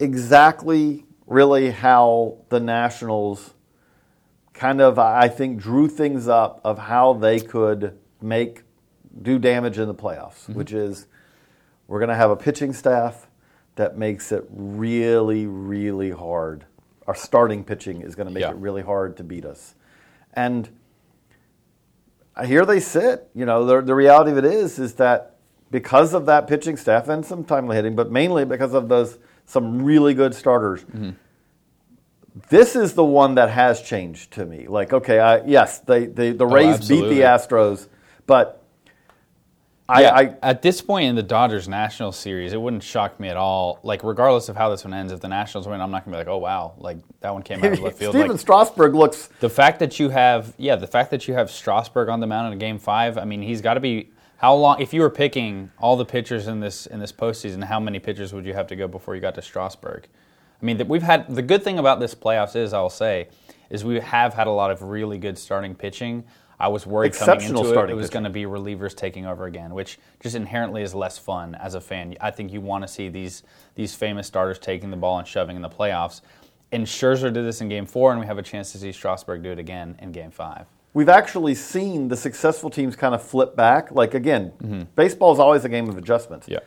exactly 0.00 1.04
really 1.26 1.70
how 1.70 2.38
the 2.48 2.60
Nationals 2.60 3.54
kind 4.54 4.80
of, 4.80 4.98
I 4.98 5.28
think, 5.28 5.58
drew 5.60 5.88
things 5.88 6.26
up 6.26 6.60
of 6.64 6.78
how 6.78 7.12
they 7.12 7.38
could 7.38 7.98
make 8.20 8.62
do 9.22 9.38
damage 9.38 9.78
in 9.78 9.88
the 9.88 9.94
playoffs, 9.94 10.42
Mm-hmm. 10.44 10.54
which 10.54 10.72
is 10.72 11.06
we're 11.86 11.98
going 11.98 12.10
to 12.10 12.14
have 12.16 12.30
a 12.30 12.36
pitching 12.36 12.72
staff 12.72 13.28
that 13.76 13.96
makes 13.96 14.32
it 14.32 14.44
really, 14.50 15.46
really 15.46 16.10
hard. 16.10 16.64
Our 17.06 17.14
starting 17.14 17.64
pitching 17.64 18.02
is 18.02 18.14
going 18.14 18.26
to 18.26 18.32
make 18.32 18.42
Yeah. 18.42 18.50
it 18.50 18.56
really 18.56 18.82
hard 18.82 19.16
to 19.18 19.24
beat 19.24 19.44
us. 19.44 19.74
And 20.34 20.68
here 22.44 22.66
they 22.66 22.80
sit. 22.80 23.28
You 23.34 23.46
know, 23.46 23.64
the, 23.64 23.80
the 23.80 23.94
reality 23.94 24.30
of 24.32 24.38
it 24.38 24.44
is, 24.44 24.78
is 24.78 24.94
that 24.94 25.36
because 25.70 26.14
of 26.14 26.26
that 26.26 26.46
pitching 26.46 26.76
staff 26.76 27.08
and 27.08 27.24
some 27.24 27.44
timely 27.44 27.76
hitting, 27.76 27.94
but 27.96 28.10
mainly 28.10 28.44
because 28.44 28.74
of 28.74 28.88
those 28.88 29.18
some 29.46 29.82
really 29.82 30.12
good 30.14 30.34
starters. 30.34 30.84
This 32.50 32.76
is 32.76 32.92
the 32.92 33.04
one 33.04 33.34
that 33.36 33.50
has 33.50 33.82
changed 33.82 34.32
to 34.34 34.44
me. 34.46 34.66
Like, 34.68 34.92
okay, 34.92 35.18
I, 35.18 35.44
yes, 35.44 35.80
they, 35.80 36.06
they 36.06 36.30
the 36.32 36.46
Rays 36.46 36.86
beat 36.86 37.08
the 37.08 37.20
Astros, 37.22 37.88
but 38.26 38.62
I, 39.90 40.02
yeah, 40.02 40.14
I 40.14 40.36
at 40.42 40.60
this 40.60 40.82
point 40.82 41.06
in 41.06 41.16
the 41.16 41.22
Dodgers 41.22 41.66
National 41.66 42.12
series, 42.12 42.52
it 42.52 42.60
wouldn't 42.60 42.82
shock 42.82 43.18
me 43.18 43.28
at 43.28 43.38
all. 43.38 43.78
Like, 43.82 44.04
regardless 44.04 44.50
of 44.50 44.56
how 44.56 44.68
this 44.68 44.84
one 44.84 44.92
ends, 44.92 45.12
if 45.12 45.20
the 45.20 45.28
Nationals 45.28 45.66
win, 45.66 45.80
I'm 45.80 45.90
not 45.90 46.04
gonna 46.04 46.16
be 46.16 46.18
like, 46.18 46.28
oh 46.28 46.36
wow, 46.36 46.74
like 46.76 46.98
that 47.20 47.32
one 47.32 47.42
came 47.42 47.64
out 47.64 47.72
of 47.72 47.80
left 47.80 47.98
field. 47.98 48.12
Stephen 48.12 48.32
Like, 48.32 48.40
Strasburg 48.40 48.94
looks 48.94 49.30
the 49.40 49.48
fact 49.48 49.78
that 49.78 49.98
you 49.98 50.10
have, 50.10 50.54
yeah, 50.58 50.76
the 50.76 50.86
fact 50.86 51.10
that 51.10 51.26
you 51.26 51.32
have 51.34 51.50
Strasburg 51.50 52.10
on 52.10 52.20
the 52.20 52.26
mound 52.26 52.52
in 52.52 52.58
game 52.58 52.78
five. 52.78 53.16
I 53.16 53.24
mean, 53.24 53.40
he's 53.40 53.62
got 53.62 53.74
to 53.74 53.80
be. 53.80 54.10
How 54.36 54.54
long? 54.54 54.80
If 54.80 54.92
you 54.92 55.00
were 55.00 55.10
picking 55.10 55.72
all 55.78 55.96
the 55.96 56.04
pitchers 56.04 56.46
in 56.48 56.60
this 56.60 56.86
in 56.86 57.00
this 57.00 57.10
postseason, 57.10 57.64
how 57.64 57.80
many 57.80 57.98
pitchers 57.98 58.34
would 58.34 58.44
you 58.44 58.52
have 58.52 58.66
to 58.68 58.76
go 58.76 58.86
before 58.88 59.14
you 59.14 59.20
got 59.22 59.34
to 59.36 59.42
Strasburg? 59.42 60.06
I 60.60 60.64
mean, 60.64 60.76
that 60.76 60.86
we've 60.88 61.02
had 61.02 61.34
the 61.34 61.42
good 61.42 61.62
thing 61.62 61.78
about 61.78 61.98
this 61.98 62.14
playoffs 62.14 62.56
is, 62.56 62.72
I 62.72 62.80
will 62.80 62.90
say, 62.90 63.28
is 63.70 63.84
we 63.84 64.00
have 64.00 64.34
had 64.34 64.46
a 64.46 64.50
lot 64.52 64.70
of 64.70 64.82
really 64.82 65.18
good 65.18 65.38
starting 65.38 65.74
pitching. 65.74 66.24
I 66.60 66.68
was 66.68 66.86
worried 66.86 67.14
coming 67.14 67.46
into 67.46 67.78
it, 67.78 67.90
it 67.90 67.94
was 67.94 68.10
going 68.10 68.24
to 68.24 68.30
be 68.30 68.42
relievers 68.42 68.94
taking 68.94 69.26
over 69.26 69.46
again, 69.46 69.74
which 69.74 69.98
just 70.20 70.34
inherently 70.34 70.82
is 70.82 70.94
less 70.94 71.16
fun 71.16 71.54
as 71.54 71.74
a 71.74 71.80
fan. 71.80 72.16
I 72.20 72.32
think 72.32 72.52
you 72.52 72.60
want 72.60 72.82
to 72.82 72.88
see 72.88 73.08
these 73.08 73.44
these 73.76 73.94
famous 73.94 74.26
starters 74.26 74.58
taking 74.58 74.90
the 74.90 74.96
ball 74.96 75.18
and 75.18 75.26
shoving 75.26 75.56
in 75.56 75.62
the 75.62 75.68
playoffs. 75.68 76.20
And 76.72 76.84
Scherzer 76.84 77.32
did 77.32 77.44
this 77.44 77.60
in 77.60 77.68
Game 77.68 77.86
Four, 77.86 78.10
and 78.10 78.20
we 78.20 78.26
have 78.26 78.38
a 78.38 78.42
chance 78.42 78.72
to 78.72 78.78
see 78.78 78.92
Strasburg 78.92 79.42
do 79.42 79.50
it 79.52 79.58
again 79.58 79.96
in 80.00 80.12
Game 80.12 80.30
Five. 80.30 80.66
we've 80.94 81.08
actually 81.08 81.54
seen 81.54 82.08
the 82.08 82.16
successful 82.16 82.70
teams 82.70 82.96
kind 82.96 83.14
of 83.14 83.22
flip 83.22 83.54
back. 83.54 83.92
Like 83.92 84.14
again, 84.14 84.52
mm-hmm. 84.62 84.82
baseball 84.96 85.32
is 85.32 85.38
always 85.38 85.64
a 85.64 85.68
game 85.68 85.88
of 85.88 85.96
adjustments. 85.96 86.48
Yeah. 86.48 86.58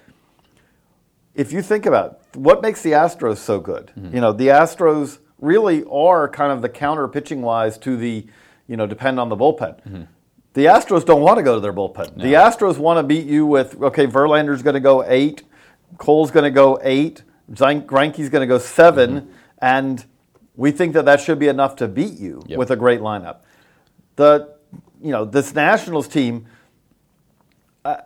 if 1.36 1.52
you 1.52 1.62
think 1.62 1.86
about 1.86 2.22
it, 2.34 2.38
what 2.38 2.62
makes 2.62 2.82
the 2.82 2.92
Astros 2.92 3.38
so 3.38 3.60
good, 3.60 3.92
mm-hmm. 3.98 4.16
you 4.16 4.22
know, 4.22 4.32
the 4.34 4.48
Astros 4.48 5.20
really 5.40 5.84
are 5.86 6.30
kind 6.30 6.52
of 6.52 6.62
the 6.62 6.70
counter 6.70 7.08
pitching 7.08 7.42
wise 7.42 7.78
to 7.80 7.98
the, 7.98 8.28
you 8.72 8.78
know, 8.78 8.88
depend 8.88 9.20
on 9.20 9.28
the 9.28 9.36
bullpen. 9.36 9.84
Mm-hmm. 9.84 10.04
The 10.54 10.66
Astros 10.66 11.06
don't 11.06 11.22
want 11.22 11.38
to 11.38 11.44
go 11.44 11.56
to 11.56 11.60
their 11.60 11.74
bullpen. 11.74 12.16
The 12.16 12.34
Astros 12.34 12.78
want 12.78 13.00
to 13.00 13.04
beat 13.04 13.28
you 13.28 13.46
with, 13.46 13.82
okay, 13.82 14.08
Verlander's 14.08 14.64
going 14.64 14.76
to 14.76 14.80
go 14.80 15.04
eight, 15.06 15.44
Cole's 15.98 16.32
going 16.32 16.46
to 16.46 16.52
go 16.52 16.80
eight, 16.82 17.24
Greinke's 17.52 18.30
going 18.30 18.42
to 18.42 18.48
go 18.48 18.58
7 18.58 19.10
mm-hmm. 19.10 19.30
and 19.62 20.06
we 20.56 20.72
think 20.72 20.94
that 20.94 21.04
that 21.04 21.20
should 21.20 21.38
be 21.38 21.50
enough 21.50 21.76
to 21.78 21.88
beat 21.90 22.18
you 22.18 22.44
Yep. 22.48 22.58
with 22.58 22.72
a 22.72 22.78
great 22.78 23.02
lineup. 23.02 23.40
The, 24.16 24.56
you 25.02 25.12
know, 25.12 25.26
this 25.26 25.54
Nationals 25.54 26.08
team, 26.08 26.46
uh, 27.84 27.98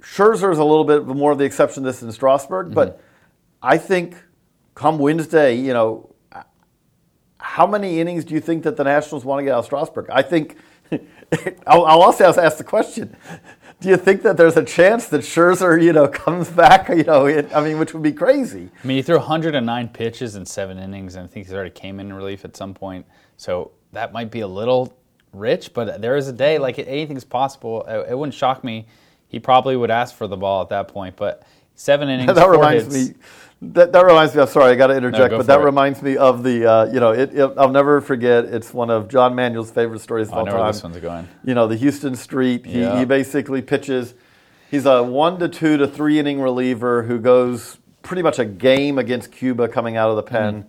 Scherzer 0.00 0.52
is 0.52 0.58
a 0.58 0.64
little 0.64 0.84
bit 0.84 1.04
more 1.04 1.32
of 1.32 1.38
the 1.38 1.44
exception 1.44 1.82
to 1.82 1.88
this 1.88 1.98
than 1.98 2.12
Strasburg, 2.12 2.66
mm-hmm. 2.66 2.74
but 2.74 3.00
I 3.60 3.76
think 3.78 4.14
come 4.76 4.98
Wednesday, 4.98 5.56
you 5.56 5.72
know, 5.72 6.14
how 7.56 7.66
many 7.66 8.00
innings 8.00 8.22
do 8.26 8.34
you 8.34 8.40
think 8.40 8.64
that 8.64 8.76
the 8.76 8.84
Nationals 8.84 9.24
want 9.24 9.38
to 9.38 9.44
get 9.44 9.54
out 9.54 9.60
of 9.60 9.64
Strasburg? 9.64 10.10
I 10.10 10.20
think 10.20 10.58
I'll, 11.66 11.86
I'll 11.86 12.02
also 12.02 12.24
ask 12.24 12.58
the 12.58 12.64
question: 12.64 13.16
Do 13.80 13.88
you 13.88 13.96
think 13.96 14.20
that 14.24 14.36
there's 14.36 14.58
a 14.58 14.62
chance 14.62 15.06
that 15.06 15.22
Scherzer, 15.22 15.82
you 15.82 15.94
know, 15.94 16.06
comes 16.06 16.50
back? 16.50 16.90
You 16.90 17.04
know, 17.04 17.24
it, 17.24 17.48
I 17.54 17.64
mean, 17.64 17.78
which 17.78 17.94
would 17.94 18.02
be 18.02 18.12
crazy. 18.12 18.68
I 18.84 18.86
mean, 18.86 18.98
he 18.98 19.02
threw 19.02 19.16
109 19.16 19.88
pitches 19.88 20.36
in 20.36 20.44
seven 20.44 20.78
innings, 20.78 21.14
and 21.14 21.24
I 21.24 21.28
think 21.28 21.46
he's 21.46 21.54
already 21.54 21.70
came 21.70 21.98
in 21.98 22.12
relief 22.12 22.44
at 22.44 22.54
some 22.58 22.74
point. 22.74 23.06
So 23.38 23.70
that 23.92 24.12
might 24.12 24.30
be 24.30 24.40
a 24.40 24.46
little 24.46 24.94
rich, 25.32 25.72
but 25.72 26.02
there 26.02 26.18
is 26.18 26.28
a 26.28 26.34
day 26.34 26.58
like 26.58 26.78
anything's 26.78 27.24
possible. 27.24 27.86
It, 27.88 28.10
it 28.10 28.18
wouldn't 28.18 28.34
shock 28.34 28.64
me. 28.64 28.86
He 29.28 29.40
probably 29.40 29.78
would 29.78 29.90
ask 29.90 30.14
for 30.14 30.26
the 30.26 30.36
ball 30.36 30.60
at 30.60 30.68
that 30.68 30.88
point, 30.88 31.16
but 31.16 31.44
seven 31.74 32.08
innings. 32.10 32.34
that 32.34 32.50
reminds 32.50 32.94
hits, 32.94 33.08
me. 33.08 33.14
That, 33.62 33.90
that 33.92 34.04
reminds 34.04 34.34
me. 34.34 34.42
I'm 34.42 34.48
sorry, 34.48 34.72
I 34.72 34.74
got 34.74 34.88
to 34.88 34.96
interject, 34.96 35.30
go 35.30 35.38
but 35.38 35.46
that 35.46 35.60
it. 35.60 35.64
reminds 35.64 36.02
me 36.02 36.16
of 36.18 36.42
the. 36.42 36.70
Uh, 36.70 36.84
you 36.92 37.00
know, 37.00 37.12
it, 37.12 37.32
it, 37.34 37.52
I'll 37.56 37.70
never 37.70 38.00
forget. 38.02 38.44
It's 38.44 38.74
one 38.74 38.90
of 38.90 39.08
John 39.08 39.34
Manuel's 39.34 39.70
favorite 39.70 40.00
stories 40.00 40.28
of 40.28 40.34
I 40.34 40.38
all 40.38 40.44
know 40.46 40.52
where 40.52 40.60
time. 40.60 40.72
this 40.72 40.82
one's 40.82 40.96
going. 40.98 41.28
You 41.42 41.54
know, 41.54 41.66
the 41.66 41.76
Huston 41.78 42.16
Street. 42.16 42.66
He, 42.66 42.80
Yeah. 42.80 42.98
he 42.98 43.06
basically 43.06 43.62
pitches. 43.62 44.14
He's 44.70 44.84
a 44.84 45.02
one 45.02 45.38
to 45.38 45.48
two 45.48 45.78
to 45.78 45.88
three 45.88 46.18
inning 46.18 46.40
reliever 46.40 47.04
who 47.04 47.18
goes 47.18 47.78
pretty 48.02 48.22
much 48.22 48.38
a 48.38 48.44
game 48.44 48.98
against 48.98 49.32
Cuba 49.32 49.68
coming 49.68 49.96
out 49.96 50.10
of 50.10 50.16
the 50.16 50.22
pen. 50.22 50.64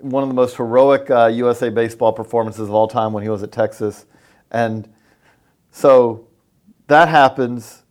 Mm-hmm. 0.00 0.10
One 0.10 0.22
of 0.22 0.28
the 0.28 0.34
most 0.34 0.56
heroic 0.56 1.10
uh, 1.10 1.26
USA 1.26 1.68
baseball 1.68 2.12
performances 2.12 2.68
of 2.68 2.70
all 2.74 2.86
time 2.86 3.12
when 3.12 3.24
he 3.24 3.28
was 3.28 3.42
at 3.42 3.50
Texas, 3.50 4.06
and 4.52 4.88
so 5.72 6.28
that 6.86 7.08
happens. 7.08 7.82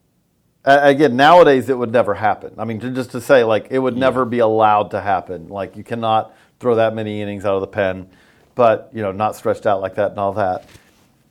Again, 0.67 1.15
nowadays 1.15 1.69
it 1.69 1.77
would 1.77 1.93
never 1.93 2.13
happen. 2.13 2.53
I 2.57 2.65
mean, 2.65 2.81
to, 2.81 2.89
just 2.89 3.11
to 3.11 3.21
say, 3.21 3.45
like, 3.45 3.67
it 3.69 3.79
would 3.79 3.95
never 3.95 4.25
be 4.25 4.39
allowed 4.39 4.91
to 4.91 4.99
happen. 4.99 5.47
Like, 5.47 5.77
you 5.77 5.83
cannot 5.83 6.35
throw 6.59 6.75
that 6.75 6.93
many 6.93 7.21
innings 7.21 7.45
out 7.45 7.55
of 7.55 7.61
the 7.61 7.67
pen, 7.67 8.09
but, 8.53 8.89
you 8.93 9.01
know, 9.01 9.13
not 9.13 9.37
stretched 9.37 9.65
out 9.65 9.79
like 9.79 9.95
that 9.95 10.11
and 10.11 10.19
all 10.19 10.33
that. 10.33 10.65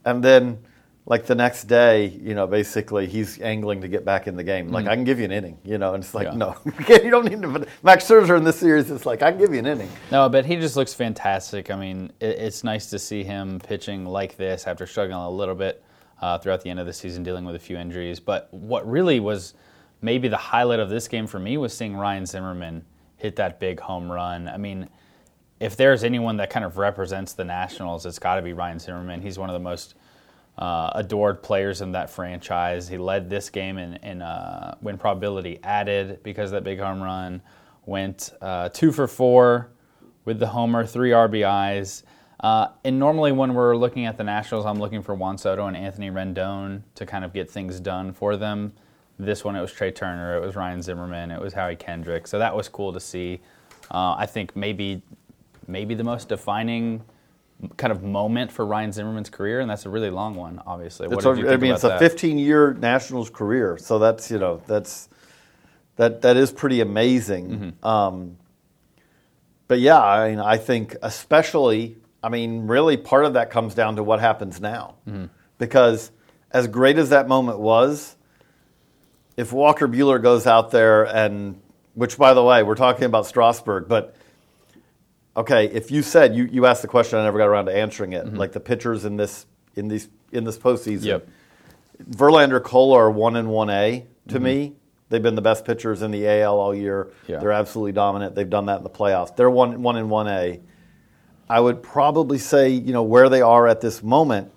And 0.06 0.24
then, 0.24 0.60
like, 1.04 1.26
the 1.26 1.34
next 1.34 1.64
day, 1.64 2.06
you 2.06 2.34
know, 2.34 2.46
basically 2.46 3.06
he's 3.08 3.38
angling 3.42 3.82
to 3.82 3.88
get 3.88 4.06
back 4.06 4.26
in 4.26 4.36
the 4.36 4.42
game. 4.42 4.70
Like, 4.70 4.86
mm. 4.86 4.88
I 4.88 4.94
can 4.94 5.04
give 5.04 5.18
you 5.18 5.26
an 5.26 5.32
inning, 5.32 5.58
you 5.64 5.76
know, 5.76 5.92
and 5.92 6.02
it's 6.02 6.14
like, 6.14 6.28
Yeah. 6.28 6.34
no, 6.34 6.56
you 6.88 7.10
don't 7.10 7.26
need 7.26 7.42
to. 7.42 7.48
But 7.48 7.68
Max 7.82 8.08
Scherzer 8.08 8.38
in 8.38 8.44
this 8.44 8.58
series 8.58 8.90
is 8.90 9.04
like, 9.04 9.20
I 9.20 9.32
can 9.32 9.38
give 9.38 9.52
you 9.52 9.58
an 9.58 9.66
inning. 9.66 9.90
No, 10.10 10.30
but 10.30 10.46
he 10.46 10.56
just 10.56 10.76
looks 10.76 10.94
fantastic. 10.94 11.70
I 11.70 11.76
mean, 11.76 12.10
it, 12.20 12.38
it's 12.38 12.64
nice 12.64 12.86
to 12.86 12.98
see 12.98 13.22
him 13.22 13.60
pitching 13.60 14.06
like 14.06 14.38
this 14.38 14.66
after 14.66 14.86
struggling 14.86 15.18
a 15.18 15.28
little 15.28 15.54
bit 15.54 15.82
uh, 16.20 16.38
throughout 16.38 16.62
the 16.62 16.70
end 16.70 16.80
of 16.80 16.86
the 16.86 16.92
season, 16.92 17.22
dealing 17.22 17.44
with 17.44 17.54
a 17.54 17.58
few 17.58 17.76
injuries. 17.76 18.20
But 18.20 18.52
what 18.52 18.88
really 18.88 19.20
was 19.20 19.54
maybe 20.00 20.28
the 20.28 20.36
highlight 20.36 20.80
of 20.80 20.88
this 20.88 21.08
game 21.08 21.26
for 21.26 21.38
me 21.38 21.56
was 21.56 21.76
seeing 21.76 21.96
Ryan 21.96 22.26
Zimmerman 22.26 22.84
hit 23.16 23.36
that 23.36 23.60
big 23.60 23.80
home 23.80 24.10
run. 24.10 24.48
I 24.48 24.56
mean, 24.56 24.88
if 25.58 25.76
there's 25.76 26.04
anyone 26.04 26.36
that 26.36 26.50
kind 26.50 26.64
of 26.64 26.76
represents 26.76 27.32
the 27.32 27.44
Nationals, 27.44 28.04
it's 28.04 28.18
got 28.18 28.36
to 28.36 28.42
be 28.42 28.52
Ryan 28.52 28.78
Zimmerman. 28.78 29.22
He's 29.22 29.38
one 29.38 29.48
of 29.48 29.54
the 29.54 29.60
most 29.60 29.94
uh, 30.58 30.90
adored 30.94 31.42
players 31.42 31.80
in 31.80 31.92
that 31.92 32.10
franchise. 32.10 32.88
He 32.88 32.98
led 32.98 33.28
this 33.28 33.50
game 33.50 33.78
in, 33.78 33.94
in 33.96 34.22
uh, 34.22 34.76
win 34.80 34.98
probability 34.98 35.60
added 35.62 36.22
because 36.22 36.50
that 36.50 36.64
big 36.64 36.78
home 36.78 37.02
run. 37.02 37.42
Went 37.84 38.32
uh, 38.40 38.68
two 38.70 38.90
for 38.90 39.06
four 39.06 39.70
with 40.24 40.38
the 40.38 40.46
homer, 40.48 40.84
three 40.84 41.10
RBIs. 41.10 42.02
Uh, 42.40 42.68
and 42.84 42.98
normally, 42.98 43.32
when 43.32 43.54
we're 43.54 43.76
looking 43.76 44.06
at 44.06 44.18
the 44.18 44.24
Nationals, 44.24 44.66
I'm 44.66 44.78
looking 44.78 45.02
for 45.02 45.14
Juan 45.14 45.38
Soto 45.38 45.66
and 45.66 45.76
Anthony 45.76 46.10
Rendon 46.10 46.82
to 46.94 47.06
kind 47.06 47.24
of 47.24 47.32
get 47.32 47.50
things 47.50 47.80
done 47.80 48.12
for 48.12 48.36
them. 48.36 48.72
This 49.18 49.44
one, 49.44 49.56
it 49.56 49.60
was 49.62 49.72
Trea 49.72 49.90
Turner, 49.90 50.36
it 50.36 50.44
was 50.44 50.56
Ryan 50.56 50.82
Zimmerman, 50.82 51.30
it 51.30 51.40
was 51.40 51.54
Howie 51.54 51.76
Kendrick. 51.76 52.26
So 52.26 52.38
that 52.38 52.54
was 52.54 52.68
cool 52.68 52.92
to 52.92 53.00
see. 53.00 53.40
Uh, 53.90 54.14
I 54.18 54.26
think 54.26 54.54
maybe 54.54 55.02
maybe 55.66 55.94
the 55.94 56.04
most 56.04 56.28
defining 56.28 57.02
kind 57.76 57.90
of 57.90 58.02
moment 58.02 58.52
for 58.52 58.66
Ryan 58.66 58.92
Zimmerman's 58.92 59.30
career, 59.30 59.60
and 59.60 59.70
that's 59.70 59.86
a 59.86 59.90
really 59.90 60.10
long 60.10 60.34
one, 60.34 60.60
obviously. 60.66 61.08
What 61.08 61.16
It's 61.16 61.24
did 61.24 61.38
you 61.38 61.48
a, 61.48 61.52
I 61.52 61.56
mean, 61.56 61.72
it's 61.72 61.84
a 61.84 61.98
15 61.98 62.38
year 62.38 62.74
Nationals 62.74 63.30
career, 63.30 63.78
so 63.78 63.98
that's 63.98 64.30
you 64.30 64.38
know 64.38 64.62
that's 64.66 65.08
that 65.96 66.22
that 66.22 66.36
is 66.36 66.52
pretty 66.52 66.80
amazing. 66.80 67.48
Mm-hmm. 67.48 67.86
Um, 67.86 68.36
but 69.68 69.80
yeah, 69.80 70.00
I 70.00 70.30
mean, 70.30 70.40
I 70.40 70.58
think 70.58 70.96
especially, 71.02 71.96
I 72.26 72.28
mean, 72.28 72.66
really 72.66 72.96
part 72.96 73.24
of 73.24 73.34
that 73.34 73.50
comes 73.50 73.74
down 73.76 73.94
to 73.96 74.02
what 74.02 74.18
happens 74.18 74.60
now, 74.60 74.96
Mm-hmm. 75.08 75.26
because 75.58 76.10
as 76.50 76.66
great 76.66 76.98
as 76.98 77.10
that 77.10 77.28
moment 77.28 77.60
was, 77.60 78.16
if 79.36 79.52
Walker 79.52 79.86
Buehler 79.86 80.20
goes 80.20 80.44
out 80.46 80.72
there 80.72 81.04
and, 81.04 81.60
which 81.94 82.18
by 82.18 82.34
the 82.34 82.42
way, 82.42 82.64
we're 82.64 82.74
talking 82.74 83.04
about 83.04 83.26
Strasburg, 83.26 83.86
but 83.88 84.16
okay, 85.36 85.66
if 85.66 85.90
you 85.92 86.02
said 86.02 86.34
you, 86.34 86.44
you 86.50 86.66
asked 86.66 86.82
the 86.82 86.88
question, 86.88 87.18
I 87.18 87.22
never 87.24 87.38
got 87.38 87.46
around 87.46 87.66
to 87.66 87.76
answering 87.76 88.12
it. 88.12 88.26
Mm-hmm. 88.26 88.36
Like 88.36 88.50
the 88.52 88.60
pitchers 88.60 89.04
in 89.04 89.16
this 89.16 89.46
in 89.76 89.86
these 89.88 90.08
in 90.32 90.42
this 90.44 90.58
postseason, 90.58 91.04
Yep. 91.04 91.28
Verlander, 92.10 92.62
Cola 92.62 92.96
are 92.98 93.10
one 93.10 93.36
and 93.36 93.48
one 93.48 93.70
A 93.70 94.04
to 94.28 94.40
me. 94.40 94.74
They've 95.08 95.22
been 95.22 95.36
the 95.36 95.42
best 95.42 95.64
pitchers 95.64 96.02
in 96.02 96.10
the 96.10 96.26
AL 96.28 96.58
all 96.58 96.74
year. 96.74 97.04
Mm-hmm. 97.04 97.32
Yeah. 97.32 97.38
They're 97.38 97.52
absolutely 97.52 97.92
dominant. 97.92 98.34
They've 98.34 98.50
done 98.50 98.66
that 98.66 98.78
in 98.78 98.82
the 98.82 98.90
playoffs. 98.90 99.36
They're 99.36 99.50
one 99.50 99.82
one 99.82 99.96
and 99.96 100.10
one 100.10 100.26
A. 100.28 100.60
I 101.48 101.60
would 101.60 101.82
probably 101.82 102.38
say, 102.38 102.70
you 102.70 102.92
know, 102.92 103.02
where 103.02 103.28
they 103.28 103.42
are 103.42 103.66
at 103.68 103.80
this 103.80 104.02
moment, 104.02 104.50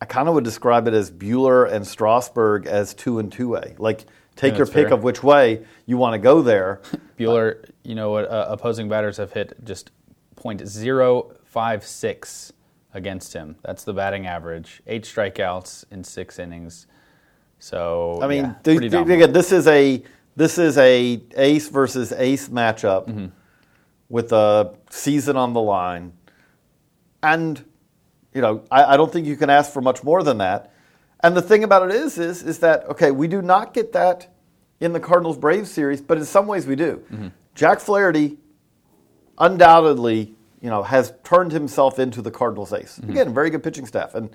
I 0.00 0.04
kind 0.04 0.28
of 0.28 0.34
would 0.34 0.44
describe 0.44 0.86
it 0.88 0.94
as 0.94 1.10
Buehler 1.10 1.70
and 1.70 1.86
Strasburg 1.86 2.66
as 2.66 2.94
two 2.94 3.18
and 3.18 3.30
two 3.32 3.56
A. 3.56 3.74
Like 3.78 4.04
take 4.36 4.56
your 4.56 4.66
pick 4.66 4.88
fair. 4.88 4.94
of 4.94 5.02
which 5.02 5.22
way 5.22 5.64
you 5.86 5.96
want 5.96 6.14
to 6.14 6.18
go 6.18 6.42
there. 6.42 6.80
Buehler, 7.18 7.68
you 7.82 7.94
know 7.94 8.10
what? 8.10 8.30
Uh, 8.30 8.46
opposing 8.48 8.88
batters 8.88 9.16
have 9.16 9.32
hit 9.32 9.64
just 9.64 9.90
.056 10.36 12.52
against 12.94 13.32
him. 13.32 13.56
That's 13.62 13.84
the 13.84 13.92
batting 13.92 14.26
average. 14.26 14.82
Eight 14.86 15.04
strikeouts 15.04 15.84
in 15.90 16.04
six 16.04 16.38
innings. 16.38 16.86
So 17.58 18.20
I 18.22 18.28
mean, 18.28 18.44
yeah, 18.44 18.54
th- 18.62 18.76
pretty 18.78 18.90
th- 18.90 19.06
again, 19.08 19.32
this 19.32 19.50
is 19.52 19.66
a 19.66 20.02
this 20.36 20.58
is 20.58 20.78
a 20.78 21.20
ace 21.36 21.68
versus 21.68 22.12
ace 22.12 22.48
matchup 22.48 23.08
Mm-hmm. 23.08 23.26
With 24.08 24.32
a 24.32 24.74
season 24.90 25.36
on 25.36 25.52
the 25.52 25.60
line, 25.60 26.12
and 27.22 27.64
you 28.34 28.40
know, 28.40 28.64
I, 28.70 28.94
I 28.94 28.96
don't 28.96 29.12
think 29.12 29.26
you 29.26 29.36
can 29.36 29.50
ask 29.50 29.72
for 29.72 29.80
much 29.80 30.02
more 30.04 30.22
than 30.22 30.38
that. 30.38 30.72
And 31.20 31.36
the 31.36 31.42
thing 31.42 31.64
about 31.64 31.90
it 31.90 31.94
is, 31.94 32.18
is 32.18 32.42
is 32.42 32.58
that 32.60 32.84
okay? 32.90 33.10
We 33.10 33.28
do 33.28 33.42
not 33.42 33.74
get 33.74 33.92
that 33.92 34.28
in 34.80 34.92
the 34.92 35.00
Cardinals 35.00 35.36
Braves 35.36 35.70
series, 35.70 36.00
but 36.00 36.18
in 36.18 36.24
some 36.24 36.46
ways 36.46 36.66
we 36.66 36.76
do. 36.76 37.02
Mm-hmm. 37.12 37.28
Jack 37.54 37.80
Flaherty 37.80 38.38
undoubtedly, 39.38 40.34
you 40.60 40.70
know, 40.70 40.82
has 40.82 41.12
turned 41.24 41.52
himself 41.52 41.98
into 41.98 42.22
the 42.22 42.30
Cardinals 42.30 42.72
ace. 42.72 42.98
Mm-hmm. 42.98 43.10
Again, 43.10 43.34
very 43.34 43.50
good 43.50 43.62
pitching 43.62 43.86
staff, 43.86 44.14
and 44.14 44.30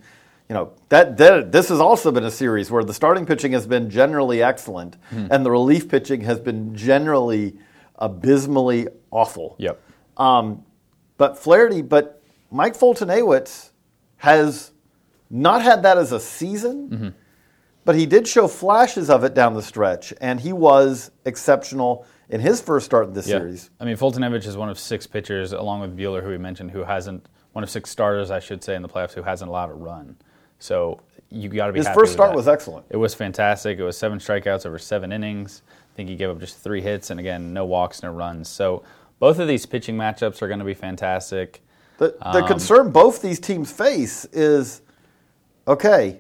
you 0.50 0.54
know 0.56 0.74
that, 0.90 1.18
that 1.18 1.52
this 1.52 1.70
has 1.70 1.80
also 1.80 2.12
been 2.12 2.26
a 2.26 2.32
series 2.32 2.70
where 2.70 2.84
the 2.84 2.94
starting 2.94 3.26
pitching 3.26 3.54
has 3.54 3.66
been 3.66 3.90
generally 3.90 4.44
excellent, 4.44 4.98
Mm-hmm. 5.12 5.28
and 5.32 5.46
the 5.46 5.52
relief 5.52 5.88
pitching 5.90 6.22
has 6.22 6.40
been 6.40 6.76
generally 6.76 7.56
abysmally 7.98 8.88
awful. 9.12 9.56
Yep. 9.60 9.82
Um, 10.18 10.64
but 11.18 11.38
Flaherty, 11.38 11.82
but 11.82 12.22
Mike 12.52 12.76
Foltynewicz 12.78 13.72
has 14.18 14.72
not 15.30 15.62
had 15.62 15.84
that 15.84 15.98
as 15.98 16.12
a 16.12 16.20
season, 16.20 16.90
Mm-hmm. 16.90 17.08
but 17.86 17.96
he 17.96 18.06
did 18.06 18.28
show 18.28 18.48
flashes 18.48 19.10
of 19.10 19.24
it 19.24 19.34
down 19.34 19.54
the 19.54 19.62
stretch, 19.62 20.14
and 20.22 20.40
he 20.40 20.54
was 20.54 21.12
exceptional 21.26 22.06
in 22.30 22.40
his 22.40 22.62
first 22.62 22.86
start 22.86 23.08
in 23.08 23.14
this 23.14 23.28
Yeah. 23.28 23.40
series. 23.40 23.70
I 23.80 23.86
mean, 23.86 23.98
Foltynewicz 23.98 24.46
is 24.46 24.56
one 24.58 24.70
of 24.70 24.80
six 24.80 25.06
pitchers, 25.08 25.52
along 25.54 25.82
with 25.82 25.98
Buehler, 25.98 26.22
who 26.24 26.30
we 26.30 26.38
mentioned, 26.38 26.72
who 26.72 26.84
hasn't 26.84 27.28
one 27.54 27.64
of 27.64 27.70
six 27.70 27.90
starters, 27.90 28.32
I 28.32 28.40
should 28.40 28.64
say, 28.64 28.76
in 28.76 28.82
the 28.82 28.90
playoffs, 28.90 29.14
who 29.14 29.22
hasn't 29.24 29.50
allowed 29.50 29.70
a 29.70 29.74
run. 29.74 30.16
So 30.60 31.02
you 31.30 31.50
got 31.50 31.68
to 31.68 31.74
be. 31.74 31.80
His 31.80 31.90
first 31.90 32.14
start 32.14 32.32
that. 32.32 32.36
was 32.38 32.48
excellent. 32.48 32.86
It 32.90 32.98
was 32.98 33.14
fantastic. 33.14 33.78
It 33.80 33.84
was 33.84 33.98
seven 33.98 34.18
strikeouts 34.20 34.66
over 34.66 34.80
seven 34.80 35.12
innings. 35.12 35.62
I 35.94 35.96
think 35.96 36.10
he 36.10 36.16
gave 36.16 36.30
up 36.32 36.40
just 36.40 36.58
three 36.58 36.82
hits, 36.82 37.12
and 37.12 37.20
again, 37.20 37.54
no 37.54 37.66
walks, 37.66 38.02
no 38.02 38.12
runs. 38.12 38.50
So 38.50 38.82
both 39.20 39.38
of 39.38 39.48
these 39.48 39.66
pitching 39.68 39.96
matchups 39.96 40.42
are 40.42 40.48
going 40.48 40.60
to 40.60 40.66
be 40.66 40.74
fantastic. 40.74 41.62
The, 42.00 42.16
the 42.20 42.40
Um, 42.42 42.48
concern 42.48 42.92
both 42.92 43.22
these 43.22 43.40
teams 43.40 43.72
face 43.72 44.26
is 44.34 44.82
okay, 45.68 46.18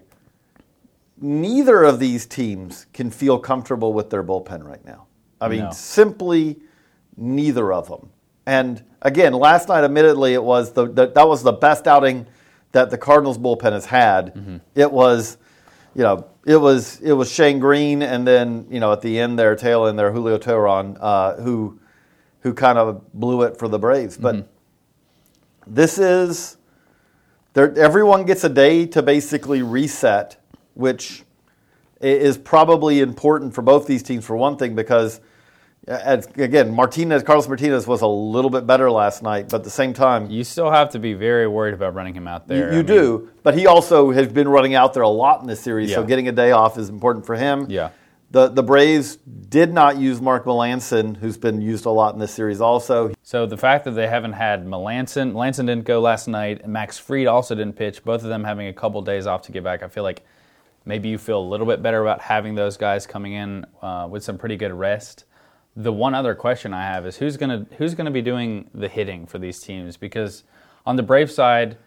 neither 1.20 1.84
of 1.84 1.98
these 2.00 2.28
teams 2.28 2.86
can 2.94 3.10
feel 3.10 3.40
comfortable 3.40 3.94
with 3.94 4.12
their 4.12 4.24
bullpen 4.24 4.64
right 4.64 4.84
now. 4.86 5.08
I 5.42 5.48
mean, 5.48 5.64
No. 5.64 5.72
simply 5.72 6.58
neither 7.18 7.74
of 7.74 7.90
them. 7.90 8.10
And 8.46 8.84
again, 9.02 9.34
last 9.34 9.70
night, 9.70 9.84
admittedly, 9.84 10.34
it 10.36 10.44
was 10.44 10.74
the, 10.74 10.86
the 10.86 11.08
that 11.08 11.28
was 11.28 11.42
the 11.42 11.52
best 11.52 11.88
outing 11.88 12.28
that 12.74 12.92
the 12.92 12.98
Cardinals 12.98 13.40
bullpen 13.40 13.72
has 13.72 13.86
had. 13.88 14.36
Mm-hmm. 14.36 14.58
It 14.76 14.92
was, 14.92 15.38
you 15.96 16.04
know, 16.04 16.28
it 16.46 16.58
was 16.58 17.00
it 17.02 17.14
was 17.14 17.32
Shane 17.32 17.60
Greene, 17.60 18.02
and 18.02 18.28
then 18.28 18.68
you 18.70 18.80
know 18.80 18.92
at 18.92 19.02
the 19.02 19.20
end 19.20 19.40
there, 19.40 19.56
tail 19.56 19.86
end 19.86 19.98
there, 19.98 20.12
Julio 20.12 20.38
Teheran, 20.38 20.98
uh, 21.00 21.36
who 21.36 21.80
who 22.42 22.54
kind 22.54 22.78
of 22.78 23.14
blew 23.14 23.44
it 23.44 23.58
for 23.58 23.68
the 23.68 23.80
Braves. 23.80 24.18
But 24.18 24.36
Mm-hmm. 24.36 25.74
this 25.76 25.98
is 25.98 26.58
everyone 27.56 28.26
gets 28.26 28.44
a 28.44 28.50
day 28.50 28.86
to 28.88 29.02
basically 29.02 29.62
reset, 29.62 30.38
which 30.74 31.24
is 32.02 32.38
probably 32.38 33.00
important 33.00 33.54
for 33.54 33.62
both 33.62 33.88
these 33.88 34.04
teams 34.04 34.26
for 34.26 34.36
one 34.36 34.58
thing 34.58 34.76
because 34.76 35.22
as, 35.88 36.28
again 36.38 36.74
Martinez 36.74 37.24
Carlos 37.24 37.48
Martinez 37.48 37.86
was 37.86 38.02
a 38.02 38.08
little 38.08 38.50
bit 38.50 38.66
better 38.66 38.90
last 38.90 39.24
night, 39.24 39.50
but 39.50 39.58
at 39.58 39.64
the 39.64 39.70
same 39.70 39.94
time 39.94 40.30
You 40.30 40.44
still 40.44 40.72
have 40.72 40.90
to 40.92 41.00
be 41.00 41.14
very 41.14 41.48
worried 41.48 41.74
about 41.74 41.94
running 41.94 42.14
him 42.14 42.28
out 42.28 42.48
there. 42.48 42.72
you 42.72 42.78
mean, 42.78 42.86
do, 42.86 43.30
but 43.44 43.58
he 43.58 43.68
also 43.68 44.12
has 44.12 44.32
been 44.32 44.48
running 44.48 44.76
out 44.76 44.94
there 44.94 45.04
a 45.04 45.10
lot 45.10 45.42
in 45.42 45.48
this 45.48 45.60
series, 45.60 45.94
so 45.94 46.04
getting 46.04 46.28
a 46.28 46.32
day 46.32 46.52
off 46.52 46.78
is 46.78 46.90
important 46.90 47.26
for 47.26 47.36
him. 47.36 47.66
Yeah. 47.70 47.90
The 48.32 48.48
the 48.48 48.64
Braves 48.64 49.18
did 49.18 49.72
not 49.72 49.98
use 49.98 50.20
Mark 50.20 50.46
Melancon, 50.46 51.18
who's 51.18 51.38
been 51.38 51.62
used 51.62 51.86
a 51.86 51.92
lot 51.92 52.16
in 52.16 52.20
this 52.20 52.34
series 52.34 52.62
also. 52.62 53.14
So 53.22 53.46
the 53.46 53.58
fact 53.58 53.86
that 53.86 53.92
they 53.92 54.08
haven't 54.08 54.34
had 54.34 54.66
Melancon, 54.66 55.34
Melancon 55.34 55.68
didn't 55.68 55.84
go 55.84 56.02
last 56.02 56.28
night, 56.28 56.68
Max 56.68 56.98
Fried 56.98 57.28
also 57.28 57.54
didn't 57.54 57.76
pitch. 57.76 58.04
Both 58.04 58.24
of 58.24 58.30
them 58.30 58.44
having 58.44 58.68
a 58.68 58.74
couple 58.74 59.00
days 59.04 59.28
off 59.28 59.44
to 59.44 59.52
get 59.52 59.64
back. 59.64 59.84
I 59.84 59.88
feel 59.88 60.02
like 60.02 60.24
maybe 60.84 61.10
you 61.10 61.20
feel 61.20 61.40
a 61.40 61.48
little 61.48 61.68
bit 61.68 61.84
better 61.84 62.02
about 62.02 62.22
having 62.22 62.56
those 62.56 62.76
guys 62.76 63.06
coming 63.06 63.34
in 63.34 63.66
uh, 63.84 64.08
with 64.10 64.24
some 64.24 64.40
pretty 64.40 64.58
good 64.58 64.74
rest. 64.74 65.26
The 65.76 65.92
one 65.92 66.14
other 66.14 66.36
question 66.36 66.74
I 66.74 66.84
have 66.84 67.06
is 67.06 67.18
who's 67.18 67.38
gonna 67.38 67.66
who's 67.78 67.96
gonna 67.96 68.12
be 68.12 68.22
doing 68.22 68.70
the 68.74 68.88
hitting 68.88 69.26
for 69.26 69.40
these 69.40 69.60
teams? 69.60 69.98
Because 69.98 70.44
on 70.86 70.96
the 70.96 71.04
Brave 71.04 71.32
side, 71.32 71.78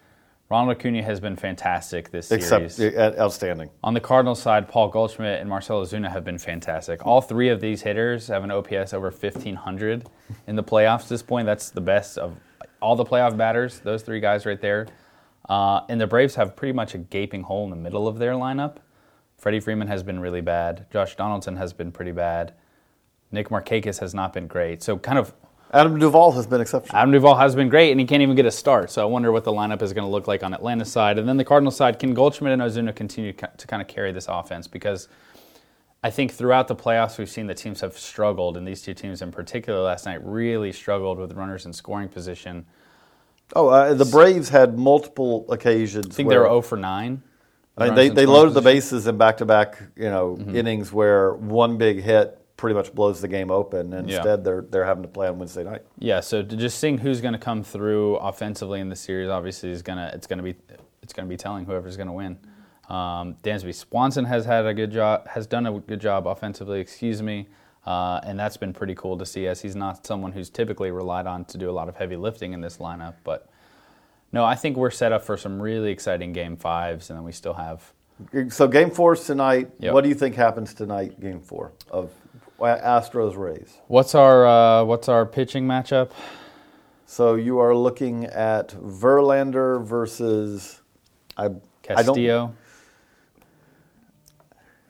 Ronald 0.48 0.76
Acuna 0.76 1.02
has 1.02 1.18
been 1.18 1.36
fantastic 1.36 2.10
this 2.10 2.30
Except 2.30 2.70
series. 2.70 2.96
outstanding. 2.96 3.70
On 3.82 3.94
the 3.94 4.00
Cardinals 4.00 4.40
side, 4.40 4.68
Paul 4.68 4.88
Goldschmidt 4.88 5.40
and 5.40 5.48
Marcell 5.48 5.84
Ozuna 5.84 6.10
have 6.10 6.24
been 6.24 6.38
fantastic. 6.38 7.04
All 7.04 7.20
three 7.20 7.48
of 7.48 7.60
these 7.60 7.82
hitters 7.82 8.28
have 8.28 8.44
an 8.44 8.52
OPS 8.52 8.92
over 8.94 9.10
1,500 9.10 10.06
in 10.46 10.56
the 10.56 10.62
playoffs 10.62 11.02
at 11.02 11.08
this 11.08 11.22
point. 11.22 11.46
That's 11.46 11.70
the 11.70 11.80
best 11.80 12.16
of 12.16 12.36
all 12.80 12.94
the 12.94 13.04
playoff 13.04 13.36
batters, 13.36 13.80
those 13.80 14.02
three 14.02 14.20
guys 14.20 14.46
right 14.46 14.60
there. 14.60 14.86
Uh, 15.48 15.80
and 15.88 16.00
the 16.00 16.06
Braves 16.06 16.36
have 16.36 16.54
pretty 16.54 16.72
much 16.72 16.94
a 16.94 16.98
gaping 16.98 17.42
hole 17.42 17.64
in 17.64 17.70
the 17.70 17.76
middle 17.76 18.06
of 18.06 18.18
their 18.18 18.32
lineup. 18.32 18.76
Freddie 19.38 19.60
Freeman 19.60 19.88
has 19.88 20.02
been 20.02 20.20
really 20.20 20.40
bad. 20.40 20.86
Josh 20.92 21.16
Donaldson 21.16 21.56
has 21.56 21.72
been 21.72 21.90
pretty 21.90 22.12
bad. 22.12 22.54
Nick 23.36 23.50
Markakis 23.50 24.00
has 24.00 24.12
not 24.14 24.32
been 24.32 24.48
great. 24.48 24.82
So, 24.82 24.98
kind 24.98 25.18
of 25.18 25.32
Adam 25.72 25.98
Duvall 25.98 26.32
has 26.32 26.46
been 26.46 26.60
exceptional. 26.60 26.96
Adam 26.96 27.12
Duvall 27.12 27.36
has 27.36 27.54
been 27.54 27.68
great, 27.68 27.90
and 27.90 28.00
he 28.00 28.06
can't 28.06 28.22
even 28.22 28.34
get 28.36 28.46
a 28.46 28.50
start. 28.50 28.90
So 28.90 29.02
I 29.02 29.04
wonder 29.04 29.30
what 29.32 29.44
the 29.44 29.52
lineup 29.52 29.82
is 29.82 29.92
going 29.92 30.04
to 30.06 30.10
look 30.10 30.26
like 30.28 30.42
on 30.42 30.54
Atlanta's 30.54 30.90
side. 30.90 31.18
And 31.18 31.28
then 31.28 31.36
the 31.36 31.44
Cardinals 31.44 31.76
side, 31.76 31.98
can 31.98 32.14
Goldschmidt 32.14 32.52
and 32.52 32.62
Ozuna 32.62 32.94
continue 32.94 33.32
to 33.32 33.50
to 33.56 33.66
kind 33.66 33.82
of 33.82 33.88
carry 33.88 34.12
this 34.12 34.26
offense? 34.28 34.66
Because 34.68 35.08
I 36.04 36.10
think 36.10 36.32
throughout 36.32 36.68
the 36.68 36.76
playoffs, 36.76 37.18
we've 37.18 37.28
seen 37.28 37.46
the 37.46 37.54
teams 37.54 37.80
have 37.80 37.98
struggled, 37.98 38.56
and 38.56 38.66
these 38.66 38.80
two 38.80 38.94
teams 38.94 39.22
in 39.22 39.32
particular 39.32 39.80
last 39.80 40.06
night 40.06 40.24
really 40.24 40.72
struggled 40.72 41.18
with 41.18 41.32
runners 41.32 41.66
in 41.66 41.72
scoring 41.72 42.08
position. 42.08 42.64
Oh, 43.54 43.68
uh, 43.68 43.92
the 43.94 44.04
Braves 44.04 44.48
had 44.48 44.78
multiple 44.78 45.46
occasions. 45.50 46.06
I 46.06 46.10
think 46.14 46.28
they 46.28 46.38
were 46.38 46.44
0 46.44 46.62
for 46.62 46.76
9. 46.76 47.22
I 47.78 47.84
mean, 47.84 47.94
they, 47.94 48.08
they 48.08 48.24
loaded 48.26 48.54
the 48.54 48.62
bases 48.62 49.06
in 49.06 49.18
back-to-back, 49.18 49.82
you 49.96 50.08
know, 50.08 50.36
Mm-hmm. 50.40 50.56
innings 50.56 50.92
where 50.92 51.34
one 51.34 51.76
big 51.76 52.02
hit 52.02 52.38
pretty 52.56 52.74
much 52.74 52.94
blows 52.94 53.20
the 53.20 53.28
game 53.28 53.50
open. 53.50 53.92
And 53.92 54.08
Yeah. 54.08 54.16
instead, 54.16 54.44
they're 54.44 54.62
they're 54.62 54.84
having 54.84 55.02
to 55.02 55.08
play 55.08 55.28
on 55.28 55.38
Wednesday 55.38 55.64
night. 55.64 55.82
Yeah, 55.98 56.20
so 56.20 56.42
just 56.42 56.78
seeing 56.78 56.98
who's 56.98 57.20
going 57.20 57.34
to 57.34 57.38
come 57.38 57.62
through 57.62 58.16
offensively 58.16 58.80
in 58.80 58.88
the 58.88 58.96
series, 58.96 59.28
obviously 59.28 59.70
is 59.70 59.82
gonna 59.82 60.10
it's 60.14 60.26
gonna 60.26 60.42
be 60.42 60.54
it's 61.02 61.12
gonna 61.12 61.28
be 61.28 61.36
telling 61.36 61.64
whoever's 61.64 61.96
going 61.96 62.08
to 62.08 62.12
win. 62.12 62.38
Um, 62.88 63.36
Dansby 63.42 63.74
Swanson 63.74 64.24
has 64.26 64.44
had 64.44 64.64
a 64.64 64.72
good 64.72 64.90
job, 64.92 65.26
has 65.28 65.46
done 65.46 65.66
a 65.66 65.78
good 65.80 66.00
job 66.00 66.26
offensively. 66.26 66.78
Excuse 66.80 67.20
me, 67.20 67.48
uh, 67.84 68.20
and 68.22 68.38
that's 68.38 68.56
been 68.56 68.72
pretty 68.72 68.94
cool 68.94 69.18
to 69.18 69.26
see, 69.26 69.46
as 69.48 69.60
he's 69.60 69.74
not 69.76 70.06
someone 70.06 70.32
who's 70.32 70.48
typically 70.50 70.90
relied 70.92 71.26
on 71.26 71.44
to 71.46 71.58
do 71.58 71.68
a 71.68 71.72
lot 71.72 71.88
of 71.88 71.96
heavy 71.96 72.16
lifting 72.16 72.52
in 72.52 72.60
this 72.60 72.78
lineup. 72.78 73.14
But 73.24 73.48
no, 74.32 74.44
I 74.44 74.54
think 74.54 74.76
we're 74.76 74.90
set 74.90 75.12
up 75.12 75.22
for 75.24 75.36
some 75.36 75.60
really 75.60 75.90
exciting 75.90 76.32
game 76.32 76.56
fives, 76.56 77.10
and 77.10 77.18
then 77.18 77.24
we 77.24 77.32
still 77.32 77.54
have 77.54 77.92
So 78.48 78.66
game 78.66 78.90
four 78.90 79.14
is 79.14 79.24
tonight. 79.24 79.70
Yep. 79.78 79.92
What 79.92 80.02
do 80.02 80.08
you 80.08 80.14
think 80.14 80.34
happens 80.34 80.72
tonight, 80.72 81.20
game 81.20 81.40
four 81.40 81.72
of 81.90 82.10
Astros 82.58 83.36
Rays? 83.36 83.78
what's 83.88 84.14
our 84.14 84.46
uh, 84.46 84.84
what's 84.84 85.08
our 85.08 85.26
pitching 85.26 85.66
matchup? 85.66 86.10
So 87.04 87.34
you 87.34 87.58
are 87.58 87.74
looking 87.74 88.24
at 88.24 88.70
Verlander 88.70 89.84
versus 89.84 90.80
I, 91.36 91.46
I 91.46 91.50
Castillo. 91.82 92.54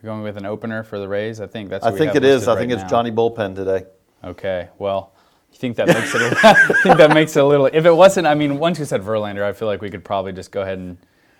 You're 0.03 0.13
going 0.13 0.23
with 0.23 0.37
an 0.37 0.47
opener 0.47 0.83
for 0.85 0.99
the 0.99 1.09
Rays. 1.09 1.41
I 1.41 1.47
think 1.47 1.69
that's. 1.69 1.85
I 1.85 1.91
we 1.91 1.99
think 1.99 2.15
it 2.15 2.25
is. 2.25 2.47
I 2.47 2.53
right 2.53 2.61
think 2.61 2.73
it's 2.73 2.83
now. 2.83 2.89
Johnny 2.89 3.11
Bullpen 3.11 3.55
today. 3.57 3.87
Okay, 4.23 4.69
well, 4.79 5.13
you 5.53 5.59
think 5.59 5.77
that 5.77 5.89
makes 5.89 6.15
it? 6.15 6.23
A, 6.23 6.27
I 6.43 6.55
think 6.83 6.97
that 6.99 7.13
makes 7.13 7.37
it 7.37 7.41
a 7.41 7.47
little. 7.47 7.67
If 7.67 7.85
it 7.85 7.93
wasn't, 7.93 8.27
I 8.29 8.35
mean, 8.35 8.59
once 8.59 8.79
you 8.79 8.85
said 8.85 9.03
Verlander, 9.03 9.43
I 9.43 9.53
feel 9.53 9.67
like 9.67 9.83
we 9.83 9.91
could 9.91 10.05
probably 10.05 10.33
just 10.33 10.53
go 10.53 10.63
ahead 10.63 10.79
and 10.79 10.97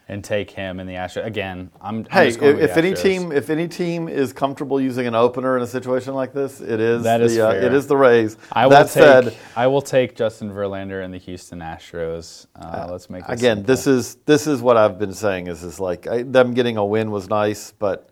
and 0.09 0.23
take 0.23 0.51
him 0.51 0.79
in 0.79 0.87
the 0.87 0.95
Astros. 0.95 1.25
Again, 1.27 1.71
I'm, 1.81 1.99
I'm 1.99 2.05
Hey, 2.11 2.29
if, 2.29 2.41
if 2.43 2.77
any 2.77 2.95
team 2.95 3.33
if 3.33 3.51
any 3.51 3.67
team 3.67 4.09
is 4.09 4.33
comfortable 4.33 4.81
using 4.81 5.07
an 5.07 5.15
opener 5.15 5.57
in 5.57 5.63
a 5.63 5.67
situation 5.67 6.15
like 6.15 6.33
this, 6.33 6.61
it 6.61 6.81
is 6.81 7.03
that 7.03 7.21
is 7.21 7.35
the, 7.35 7.49
uh, 7.49 7.53
it 7.53 7.73
is 7.73 7.87
the 7.87 7.97
Rays. 7.97 8.37
I 8.53 8.67
will 8.67 8.71
that 8.71 8.85
take 8.85 8.93
said, 8.93 9.37
I 9.57 9.67
will 9.67 9.83
take 9.83 10.15
Justin 10.15 10.51
Verlander 10.51 11.05
and 11.05 11.13
the 11.13 11.19
Houston 11.19 11.59
Astros. 11.59 12.47
Uh, 12.55 12.87
let's 12.91 13.11
make 13.11 13.25
again, 13.29 13.59
simple. 13.59 13.75
this 13.75 13.87
is 13.87 14.15
this 14.27 14.47
is 14.47 14.63
what 14.63 14.77
I've 14.77 14.99
been 14.99 15.15
saying 15.15 15.49
is 15.49 15.65
is 15.65 15.81
like 15.81 16.07
I, 16.07 16.23
them 16.23 16.55
getting 16.55 16.77
a 16.77 16.85
win 16.85 17.11
was 17.11 17.29
nice, 17.29 17.73
but 17.73 18.11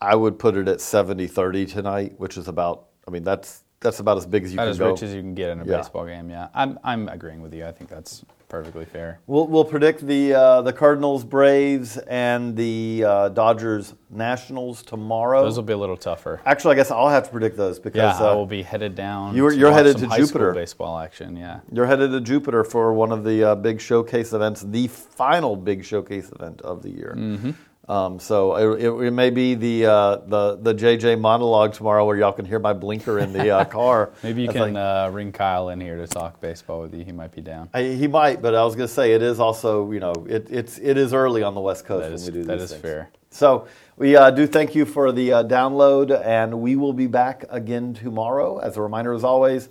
I 0.00 0.14
would 0.14 0.38
put 0.38 0.56
it 0.56 0.68
at 0.68 0.78
70-30 0.78 1.70
tonight, 1.70 2.14
which 2.18 2.36
is 2.38 2.48
about. 2.48 2.86
I 3.06 3.10
mean, 3.10 3.24
that's 3.24 3.64
that's 3.80 4.00
about 4.00 4.16
as 4.18 4.26
big 4.26 4.44
as 4.44 4.52
you 4.52 4.56
about 4.56 4.64
can 4.64 4.70
as 4.70 4.78
go. 4.78 4.90
rich 4.90 5.02
as 5.02 5.14
you 5.14 5.20
can 5.20 5.34
get 5.34 5.50
in 5.50 5.60
a 5.60 5.64
Yeah. 5.64 5.78
baseball 5.78 6.06
game. 6.06 6.30
Yeah, 6.30 6.48
I'm 6.54 6.78
I'm 6.84 7.08
agreeing 7.08 7.42
with 7.42 7.52
you. 7.54 7.66
I 7.66 7.72
think 7.72 7.90
that's 7.90 8.24
perfectly 8.48 8.84
fair. 8.84 9.20
We'll, 9.26 9.46
we'll 9.46 9.64
predict 9.64 10.06
the 10.06 10.34
uh, 10.34 10.62
the 10.62 10.72
Cardinals, 10.72 11.24
Braves, 11.24 11.96
and 11.98 12.56
the 12.56 13.04
uh, 13.06 13.28
Dodgers, 13.30 13.94
Nationals 14.10 14.82
tomorrow. 14.82 15.42
Those 15.42 15.56
will 15.56 15.62
be 15.62 15.72
a 15.74 15.76
little 15.78 15.96
tougher. 15.96 16.40
Actually, 16.46 16.72
I 16.72 16.76
guess 16.76 16.90
I'll 16.90 17.08
have 17.08 17.24
to 17.24 17.30
predict 17.30 17.56
those 17.56 17.78
because 17.78 17.98
Yeah, 17.98 18.08
because 18.12 18.22
I 18.22 18.30
uh, 18.30 18.34
will 18.36 18.46
be 18.46 18.62
headed 18.62 18.94
down. 18.94 19.34
you 19.36 19.42
were- 19.44 19.52
to 19.52 19.56
you're 19.56 19.72
headed 19.72 19.98
to 19.98 20.08
Jupiter. 20.08 20.52
baseball 20.52 20.98
action. 20.98 21.36
Yeah, 21.36 21.60
You're 21.72 21.86
headed 21.86 22.10
to 22.12 22.20
Jupiter 22.20 22.64
for 22.64 22.92
one 22.92 23.12
of 23.12 23.24
the 23.24 23.44
uh, 23.50 23.54
big 23.54 23.80
showcase 23.80 24.32
events, 24.32 24.62
the 24.62 24.88
final 24.88 25.54
big 25.56 25.84
showcase 25.84 26.30
event 26.32 26.60
of 26.62 26.82
the 26.82 26.90
year. 26.90 27.14
Mm-hmm. 27.18 27.50
Um, 27.88 28.18
so 28.20 28.54
it, 28.74 28.84
it, 28.84 28.90
it 28.90 29.10
may 29.12 29.30
be 29.30 29.54
the 29.54 29.86
uh, 29.86 30.16
the 30.26 30.56
the 30.60 30.74
JJ 30.74 31.18
monologue 31.20 31.72
tomorrow, 31.72 32.04
where 32.04 32.16
y'all 32.18 32.32
can 32.32 32.44
hear 32.44 32.58
my 32.58 32.74
blinker 32.74 33.18
in 33.18 33.32
the 33.32 33.50
uh, 33.50 33.64
car. 33.78 34.10
maybe 34.22 34.42
you 34.42 34.48
That's 34.48 34.58
can 34.58 34.74
like- 34.74 34.82
uh, 35.06 35.10
ring 35.10 35.32
Kyle 35.32 35.70
in 35.70 35.80
here 35.80 35.96
to 35.96 36.06
talk 36.06 36.38
baseball 36.40 36.82
with 36.82 36.92
you. 36.94 37.02
He 37.02 37.12
might 37.12 37.32
be 37.34 37.40
down. 37.40 37.70
I, 37.72 37.84
he 37.84 38.06
might, 38.06 38.42
but 38.42 38.54
I 38.54 38.62
was 38.64 38.76
going 38.76 38.88
to 38.88 38.92
say 38.92 39.12
it 39.14 39.22
is 39.22 39.40
also 39.40 39.90
you 39.90 40.00
know 40.00 40.12
it, 40.28 40.48
it's 40.50 40.76
it 40.78 40.98
is 40.98 41.14
early 41.14 41.42
on 41.42 41.54
the 41.54 41.60
West 41.62 41.86
Coast 41.86 42.02
That 42.02 42.08
when 42.10 42.14
is- 42.14 42.26
we 42.26 42.32
do 42.32 42.44
that 42.44 42.58
is 42.58 42.70
things. 42.70 42.82
fair. 42.82 43.10
So 43.30 43.66
we 43.96 44.16
uh, 44.16 44.30
do 44.30 44.46
thank 44.46 44.74
you 44.74 44.84
for 44.84 45.10
the 45.12 45.32
uh, 45.32 45.44
download, 45.44 46.10
and 46.24 46.60
we 46.60 46.76
will 46.76 46.92
be 46.94 47.06
back 47.06 47.44
again 47.50 47.94
tomorrow. 47.94 48.58
As 48.58 48.76
a 48.76 48.82
reminder, 48.82 49.12
as 49.14 49.24
always, 49.24 49.68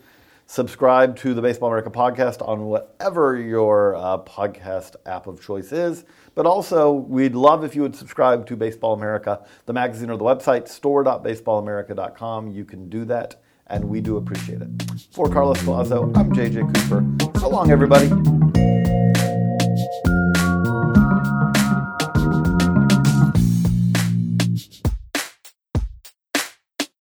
subscribe 0.47 1.15
to 1.17 1.33
the 1.33 1.41
Baseball 1.41 1.69
America 1.69 1.91
podcast 1.91 2.45
on 2.47 2.65
whatever 2.65 3.37
your 3.37 3.95
uh, 3.95 4.17
podcast 4.19 4.95
app 5.05 5.27
of 5.27 5.41
choice 5.41 5.71
is. 5.71 6.05
But 6.33 6.45
also, 6.45 6.91
we'd 6.91 7.35
love 7.35 7.63
if 7.63 7.75
you 7.75 7.81
would 7.83 7.95
subscribe 7.95 8.47
to 8.47 8.55
Baseball 8.55 8.93
America, 8.93 9.45
the 9.65 9.73
magazine 9.73 10.09
or 10.09 10.17
the 10.17 10.25
website, 10.25 10.67
store.baseballamerica.com. 10.67 12.51
You 12.51 12.65
can 12.65 12.89
do 12.89 13.05
that, 13.05 13.35
and 13.67 13.85
we 13.85 14.01
do 14.01 14.17
appreciate 14.17 14.61
it. 14.61 14.69
For 15.11 15.29
Carlos 15.29 15.61
Collazo, 15.61 16.15
I'm 16.17 16.31
JJ 16.31 16.73
Cooper. 16.73 17.39
So 17.39 17.49
long, 17.49 17.69
everybody. 17.69 18.07